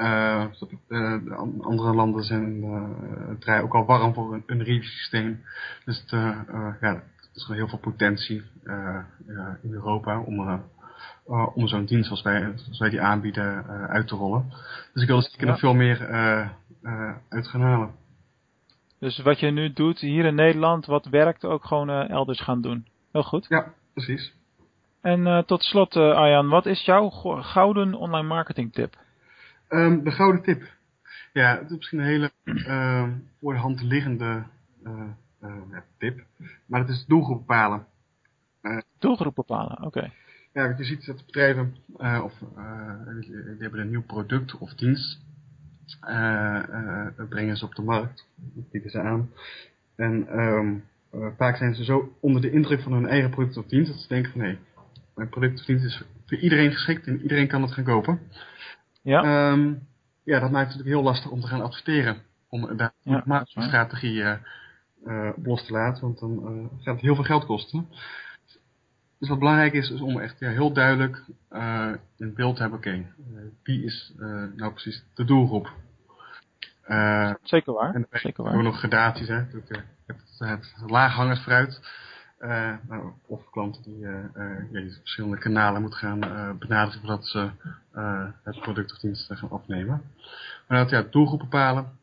Uh, 0.01 0.45
uh, 0.89 1.39
andere 1.61 1.95
landen 1.95 2.25
zijn 2.25 2.65
uh, 2.65 3.39
draaien 3.39 3.65
ook 3.65 3.75
al 3.75 3.85
warm 3.85 4.15
voor 4.15 4.35
een, 4.35 4.43
een 4.47 4.63
review 4.63 4.83
systeem. 4.83 5.45
Dus 5.85 6.01
het, 6.01 6.11
ja, 6.11 6.79
er 6.81 7.03
is 7.35 7.45
gewoon 7.45 7.57
heel 7.57 7.69
veel 7.69 7.79
potentie 7.79 8.43
in 9.63 9.73
Europa 9.73 10.21
om, 10.21 10.63
om 11.55 11.69
zo'n 11.69 11.85
dienst 11.85 12.07
zoals 12.07 12.23
wij, 12.23 12.53
zoals 12.55 12.79
wij 12.79 12.91
die 12.91 13.01
aanbieden 13.01 13.67
uit 13.89 14.09
te 14.09 14.15
rollen. 14.15 14.53
Dus 14.93 15.03
ik 15.03 15.09
wil 15.09 15.17
er 15.17 15.23
zeker 15.23 15.47
nog 15.47 15.59
veel 15.59 15.75
meer 15.75 16.07
uit 17.29 17.49
gaan 17.49 17.61
halen. 17.61 17.91
Dus 18.99 19.19
wat 19.19 19.41
je 19.41 19.51
nu 19.51 19.73
doet 19.73 19.99
hier 19.99 20.25
in 20.25 20.35
Nederland, 20.35 20.87
wat 20.87 21.07
werkt 21.07 21.45
ook 21.45 21.65
gewoon 21.65 21.91
elders 21.91 22.41
gaan 22.41 22.61
doen. 22.61 22.87
Heel 23.13 23.23
goed. 23.23 23.47
Ja, 23.49 23.73
precies. 23.93 24.33
En 25.01 25.45
tot 25.47 25.63
slot 25.63 25.97
Arjan, 25.97 26.49
wat 26.49 26.67
is 26.67 26.85
jouw 26.85 27.09
gouden 27.41 27.95
online 27.95 28.29
marketing 28.29 28.73
tip? 28.73 28.97
Um, 29.69 30.05
de 30.05 30.11
gouden 30.11 30.43
tip. 30.43 30.63
Ja, 31.33 31.59
het 31.59 31.71
is 31.71 31.77
misschien 31.77 31.99
een 31.99 32.05
hele 32.05 32.31
uh, 32.45 33.09
voor 33.41 33.53
de 33.53 33.59
hand 33.59 33.83
liggende 33.83 34.43
tip. 35.99 36.21
Maar 36.67 36.81
het 36.81 36.89
is 36.89 37.05
doelgroep 37.07 37.39
bepalen. 37.39 37.87
doelgroep 38.99 39.35
bepalen, 39.35 39.77
oké. 39.77 39.87
Okay. 39.87 40.13
Ja, 40.53 40.75
je 40.77 40.85
ziet 40.85 41.07
dat 41.07 41.27
bedrijven 41.27 41.77
of, 42.23 42.39
die, 43.21 43.31
die, 43.31 43.57
hebben 43.59 43.81
een 43.81 43.91
nieuw 43.91 44.03
product 44.03 44.59
of 44.59 44.75
dienst. 44.75 45.21
brengen 47.29 47.57
ze 47.57 47.65
op 47.65 47.75
de 47.75 47.83
markt. 47.83 48.27
Dat 48.37 48.71
bieden 48.71 48.91
ze 48.91 49.01
aan. 49.01 49.31
En 49.97 50.39
um, 50.39 50.85
vaak 51.37 51.57
zijn 51.57 51.75
ze 51.75 51.85
zo 51.85 52.17
onder 52.21 52.41
de 52.41 52.51
indruk 52.51 52.81
van 52.81 52.93
hun 52.93 53.07
eigen 53.07 53.31
product 53.31 53.57
of 53.57 53.67
dienst. 53.67 53.91
Dat 53.91 54.01
ze 54.01 54.09
denken 54.09 54.33
van 54.33 54.41
hé, 54.41 54.59
mijn 55.15 55.29
product 55.29 55.61
of 55.61 55.67
dienst 55.67 55.85
is 55.85 56.03
voor 56.27 56.39
iedereen 56.39 56.73
geschikt 56.73 57.07
en 57.07 57.23
iedereen 57.23 57.49
kan 57.49 57.63
het 57.63 57.73
gaan 57.73 57.85
kopen. 57.85 58.21
Ja. 59.03 59.51
Um, 59.51 59.89
ja, 60.23 60.41
dat 60.41 60.51
maakt 60.51 60.69
het 60.69 60.77
natuurlijk 60.77 60.97
heel 60.97 61.03
lastig 61.03 61.31
om 61.31 61.41
te 61.41 61.47
gaan 61.47 61.63
adverteren. 61.63 62.17
Om 62.49 62.77
daar 62.77 62.93
ja, 63.03 63.23
een 63.27 63.63
strategie 63.63 64.23
uh, 65.05 65.31
op 65.37 65.47
los 65.47 65.67
te 65.67 65.73
laten, 65.73 66.03
want 66.03 66.19
dan 66.19 66.33
uh, 66.33 66.85
gaat 66.85 66.95
het 66.95 67.03
heel 67.03 67.15
veel 67.15 67.25
geld 67.25 67.47
kosten. 67.47 67.87
Dus 69.21 69.29
wat 69.29 69.39
belangrijk 69.39 69.73
is, 69.73 69.91
is 69.91 70.01
om 70.01 70.21
echt 70.21 70.39
ja, 70.39 70.51
heel 70.51 70.73
duidelijk 70.73 71.23
uh, 71.53 71.93
in 72.17 72.35
beeld 72.35 72.57
te 72.57 72.61
hebben, 72.61 72.79
oké, 72.79 73.07
wie 73.63 73.85
is 73.85 74.13
nou 74.57 74.73
precies 74.73 75.05
de 75.15 75.25
doelgroep? 75.25 75.73
Zeker 77.43 77.73
waar. 77.73 77.95
En 77.95 78.07
Zeker 78.11 78.43
waar. 78.43 78.53
hebben 78.53 78.71
we 78.71 78.73
nog 78.73 78.79
gradaties, 78.79 79.29
hè. 79.29 79.35
Het, 79.35 79.83
het, 80.07 80.73
het 80.77 80.91
laaghangers 80.91 81.41
fruit. 81.41 81.81
Nou, 82.89 83.13
of 83.27 83.51
klanten 83.51 83.83
die 83.83 83.99
ja, 83.99 84.31
verschillende 84.71 85.39
kanalen 85.39 85.81
moeten 85.81 85.99
gaan 85.99 86.21
benaderen 86.59 87.01
voordat 87.01 87.27
ze 87.27 87.51
het 88.43 88.61
product 88.61 88.93
of 88.93 88.99
dienst 88.99 89.33
gaan 89.33 89.51
afnemen. 89.51 90.03
Maar 90.69 90.79
dat 90.79 90.91
ja, 90.91 91.03
doelgroep 91.11 91.39
bepalen, 91.39 91.99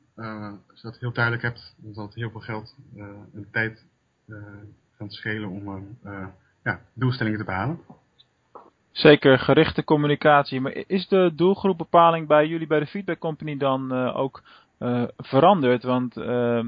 als 0.70 0.82
je 0.82 0.88
dat 0.88 0.98
heel 0.98 1.14
duidelijk 1.14 1.44
hebt, 1.44 1.76
het 1.96 2.14
heel 2.14 2.32
veel 2.32 2.40
geld 2.40 2.76
en 3.34 3.48
tijd 3.52 3.86
gaan 4.98 5.10
schelen 5.10 5.50
om 5.50 5.98
ja, 6.64 6.80
doelstellingen 6.94 7.40
te 7.40 7.46
behalen. 7.46 7.80
Zeker 8.92 9.40
gerichte 9.40 9.84
communicatie. 9.84 10.62
Maar 10.62 10.84
is 10.88 11.08
de 11.08 11.32
doelgroepbepaling 11.36 12.28
bij 12.28 12.48
jullie 12.48 12.68
bij 12.68 12.80
de 12.80 12.88
Feedback 12.88 13.20
Company 13.20 13.58
dan 13.58 13.94
uh, 13.94 14.18
ook 14.18 14.44
uh, 14.80 15.04
veranderd? 15.18 15.84
Want 15.84 16.18
uh, 16.18 16.60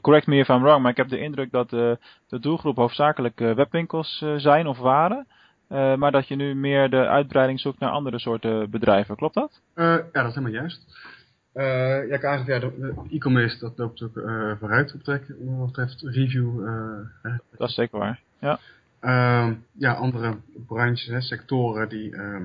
correct 0.00 0.26
me 0.26 0.36
if 0.36 0.48
I'm 0.48 0.62
wrong, 0.62 0.82
maar 0.82 0.90
ik 0.90 0.96
heb 0.96 1.08
de 1.08 1.18
indruk 1.18 1.50
dat 1.50 1.70
de 1.70 1.98
doelgroep 2.28 2.76
hoofdzakelijk 2.76 3.38
webwinkels 3.38 4.24
zijn 4.36 4.66
of 4.66 4.78
waren. 4.78 5.26
maar 5.68 6.12
dat 6.12 6.28
je 6.28 6.36
nu 6.36 6.54
meer 6.54 6.90
de 6.90 7.06
uitbreiding 7.08 7.60
zoekt 7.60 7.78
naar 7.78 7.90
andere 7.90 8.18
soorten 8.18 8.70
bedrijven. 8.70 9.16
Klopt 9.16 9.34
dat? 9.34 9.60
ja, 9.74 9.96
dat 10.12 10.26
is 10.26 10.34
helemaal 10.34 10.60
juist. 10.60 10.86
Ja, 11.62 12.14
ik 12.14 12.46
ja, 12.46 12.58
de 12.58 12.94
e-commerce 13.10 13.58
dat 13.58 13.78
loopt 13.78 14.02
ook 14.02 14.12
vooruit 14.58 14.94
op 14.94 15.04
wat 15.04 15.66
betreft 15.66 16.02
review. 16.02 16.66
dat 17.56 17.68
is 17.68 17.74
zeker 17.74 17.98
waar. 17.98 18.20
Ja. 18.40 18.58
Uh, 19.06 19.50
ja, 19.72 19.92
andere 19.92 20.36
branches, 20.66 21.06
hè, 21.06 21.20
sectoren 21.20 21.88
die 21.88 22.10
uh, 22.10 22.40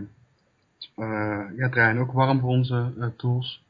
uh, 0.98 1.58
ja, 1.58 1.70
draaien 1.70 2.02
ook 2.02 2.12
warm 2.12 2.40
voor 2.40 2.50
onze 2.50 2.92
uh, 2.98 3.06
tools. 3.18 3.64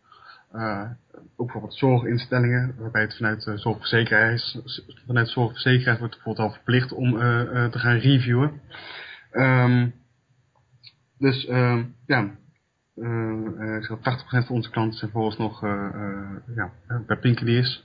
Uh, 0.56 0.90
ook 1.36 1.46
bijvoorbeeld 1.46 1.74
zorginstellingen, 1.74 2.76
waarbij 2.78 3.02
het 3.02 3.16
vanuit 3.16 3.44
de 3.44 3.58
zorgverzekeraars, 3.58 4.58
vanuit 5.06 5.26
de 5.26 5.32
zorgverzekeraars 5.32 6.00
wordt 6.00 6.14
bijvoorbeeld 6.14 6.48
al 6.48 6.54
verplicht 6.54 6.92
om 6.92 7.12
te 7.72 7.80
gaan 7.80 7.98
reviewen. 7.98 8.62
Um, 9.32 9.94
dus 11.18 11.44
ja, 12.06 12.32
ik 13.78 13.84
zeg 13.84 13.98
80% 13.98 14.02
van 14.30 14.56
onze 14.56 14.70
klanten 14.70 14.98
zijn 15.00 15.12
volgens 15.12 15.38
nog 15.38 15.62
ja, 16.56 16.72
bij 17.08 17.18
Pinkediers. 17.18 17.84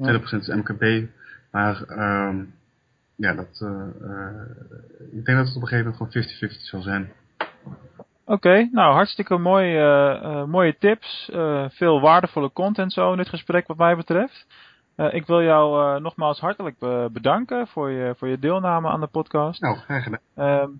20% 0.00 0.02
is 0.38 0.48
MKB. 0.48 1.08
Maar 1.50 1.84
um, 2.28 2.54
ja, 3.16 3.34
dat, 3.34 3.60
uh, 3.62 3.86
ik 5.12 5.24
denk 5.24 5.38
dat 5.38 5.46
het 5.46 5.56
op 5.56 5.62
een 5.62 5.68
gegeven 5.68 5.94
moment 5.98 6.12
gewoon 6.12 6.50
50-50 6.50 6.60
zal 6.60 6.82
zijn. 6.82 7.12
Oké, 8.24 8.68
nou 8.72 8.92
hartstikke 8.92 9.38
mooi, 9.38 9.80
uh, 9.80 10.44
mooie 10.44 10.76
tips. 10.78 11.30
veel 11.68 12.00
waardevolle 12.00 12.52
content 12.52 12.92
zo 12.92 13.10
in 13.10 13.16
dit 13.16 13.28
gesprek 13.28 13.66
wat 13.66 13.76
mij 13.76 13.96
betreft. 13.96 14.46
ik 14.96 15.26
wil 15.26 15.42
jou 15.42 16.00
nogmaals 16.00 16.40
hartelijk 16.40 16.78
bedanken 17.12 17.66
voor 17.66 17.90
je, 17.90 18.14
voor 18.16 18.28
je 18.28 18.38
deelname 18.38 18.88
aan 18.88 19.00
de 19.00 19.06
podcast. 19.06 19.60
Nou, 19.60 19.76
graag 19.76 20.02
gedaan. 20.02 20.20
Ehm, 20.34 20.70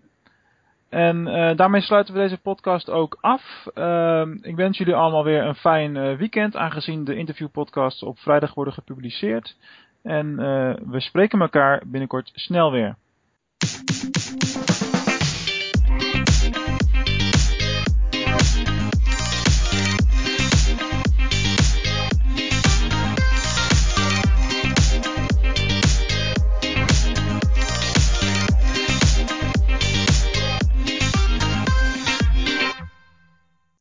en 0.93 1.25
daarmee 1.57 1.81
sluiten 1.81 2.15
we 2.15 2.21
deze 2.21 2.41
podcast 2.41 2.91
ook 2.91 3.19
af. 3.21 3.67
Ehm, 3.75 4.33
ik 4.43 4.57
wens 4.57 4.79
jullie 4.79 4.95
allemaal 4.95 5.25
weer 5.25 5.43
een 5.43 5.55
fijn 5.55 6.17
weekend, 6.17 6.57
aangezien 6.57 7.05
de 7.05 7.17
interviewpodcasts 7.17 8.03
op 8.03 8.19
vrijdag 8.19 8.55
worden 8.55 8.75
gepubliceerd. 8.75 9.57
En 10.03 10.27
uh, 10.27 10.75
we 10.87 11.01
spreken 11.01 11.41
elkaar 11.41 11.83
binnenkort 11.87 12.31
snel 12.35 12.73
weer. 12.73 12.97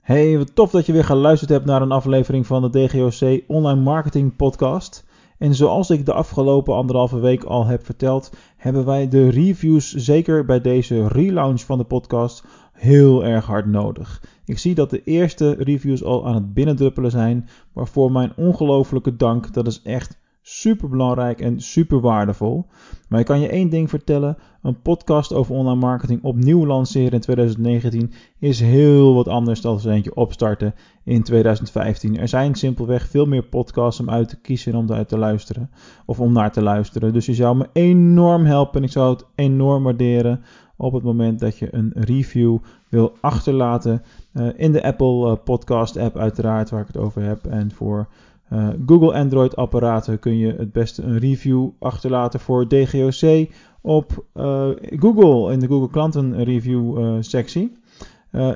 Hey, 0.02 0.38
wat 0.38 0.56
tof 0.56 0.72
dat 0.72 0.86
je 0.86 0.94
weer 0.94 1.04
geluisterd 1.04 1.50
hebt 1.50 1.66
naar 1.66 1.82
een 1.82 1.92
aflevering 1.92 2.48
van 2.48 2.62
de 2.62 2.70
DGOC 2.70 3.44
Online 3.48 3.82
Marketing 3.82 4.36
Podcast. 4.36 5.06
En 5.38 5.56
zoals 5.56 5.90
ik 5.90 6.06
de 6.06 6.14
afgelopen 6.14 6.76
anderhalve 6.76 7.20
week 7.20 7.44
al 7.44 7.66
heb 7.66 7.86
verteld, 7.86 8.32
hebben 8.58 8.86
wij 8.86 9.08
de 9.08 9.30
reviews 9.30 9.94
zeker 9.94 10.46
bij 10.46 10.62
deze 10.62 11.08
relaunch 11.08 11.62
van 11.62 11.78
de 11.78 11.84
podcast 11.84 12.44
heel 12.74 13.26
erg 13.26 13.46
hard 13.46 13.66
nodig. 13.66 14.22
Ik 14.46 14.58
zie 14.58 14.76
dat 14.76 14.90
de 14.90 15.04
eerste 15.04 15.56
reviews 15.58 16.04
al 16.04 16.28
aan 16.28 16.36
het 16.36 16.54
binnendruppelen 16.54 17.12
zijn, 17.12 17.50
waarvoor 17.74 18.12
mijn 18.12 18.34
ongelofelijke 18.36 19.16
dank. 19.16 19.54
Dat 19.54 19.68
is 19.68 19.82
echt 19.82 20.20
super 20.42 20.90
belangrijk 20.90 21.42
en 21.42 21.60
super 21.60 22.00
waardevol. 22.00 22.66
Maar 23.10 23.20
ik 23.20 23.26
kan 23.26 23.40
je 23.40 23.48
één 23.48 23.70
ding 23.70 23.90
vertellen: 23.90 24.38
een 24.62 24.82
podcast 24.82 25.34
over 25.34 25.56
online 25.56 25.80
marketing 25.80 26.24
opnieuw 26.24 26.66
lanceren 26.66 27.12
in 27.12 27.20
2019 27.20 28.12
is 28.40 28.60
heel 28.60 29.14
wat 29.14 29.28
anders 29.28 29.62
dan 29.62 29.80
eentje 29.86 30.16
opstarten 30.16 30.76
in 31.04 31.24
2015. 31.24 32.18
Er 32.18 32.28
zijn 32.28 32.56
simpelweg 32.56 33.08
veel 33.08 33.26
meer 33.26 33.44
podcasts 33.44 34.00
om 34.00 34.10
uit 34.10 34.30
te 34.30 34.42
kiezen 34.42 34.72
en 34.72 34.78
om 34.78 34.92
uit 34.92 35.08
te 35.08 35.18
luisteren 35.18 35.70
of 36.06 36.20
om 36.20 36.34
naar 36.34 36.52
te 36.52 36.62
luisteren. 36.62 37.14
Dus 37.14 37.26
je 37.26 37.34
zou 37.34 37.58
me 37.58 37.70
enorm 37.74 38.46
helpen 38.46 38.80
en 38.80 38.84
ik 38.84 38.92
zou 38.92 39.14
het 39.14 39.26
enorm 39.36 39.84
waarderen 39.84 40.44
op 40.82 40.94
het 40.94 41.04
moment 41.04 41.40
dat 41.40 41.58
je 41.58 41.68
een 41.76 41.92
review 41.96 42.58
wil 42.90 43.14
achterlaten 43.20 44.04
uh, 44.34 44.48
in 44.56 44.72
de 44.72 44.84
Apple 44.84 45.28
uh, 45.28 45.36
Podcast 45.44 45.98
app 45.98 46.18
uiteraard 46.18 46.70
waar 46.70 46.82
ik 46.82 46.88
het 46.88 46.98
over 46.98 47.22
heb 47.22 47.46
en 47.46 47.72
voor 47.72 48.08
uh, 48.54 48.70
Google 48.86 49.14
Android 49.14 49.56
apparaten 49.56 50.20
kun 50.20 50.38
je 50.38 50.54
het 50.58 50.72
beste 50.72 51.04
een 51.04 51.18
review 51.18 51.70
achterlaten 51.80 52.40
voor 52.40 52.68
DGOC 52.68 53.50
op 53.82 54.26
uh, 54.36 54.70
Google 54.80 55.54
in 55.54 55.60
de 55.60 55.68
Google 55.68 55.90
klanten 55.90 56.44
review 56.44 57.00
uh, 57.00 57.16
sectie. 57.20 57.72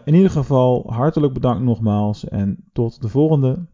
in 0.05 0.13
ieder 0.13 0.29
geval 0.29 0.83
hartelijk 0.87 1.33
bedankt 1.33 1.63
nogmaals 1.63 2.27
en 2.27 2.57
tot 2.73 3.01
de 3.01 3.07
volgende. 3.07 3.65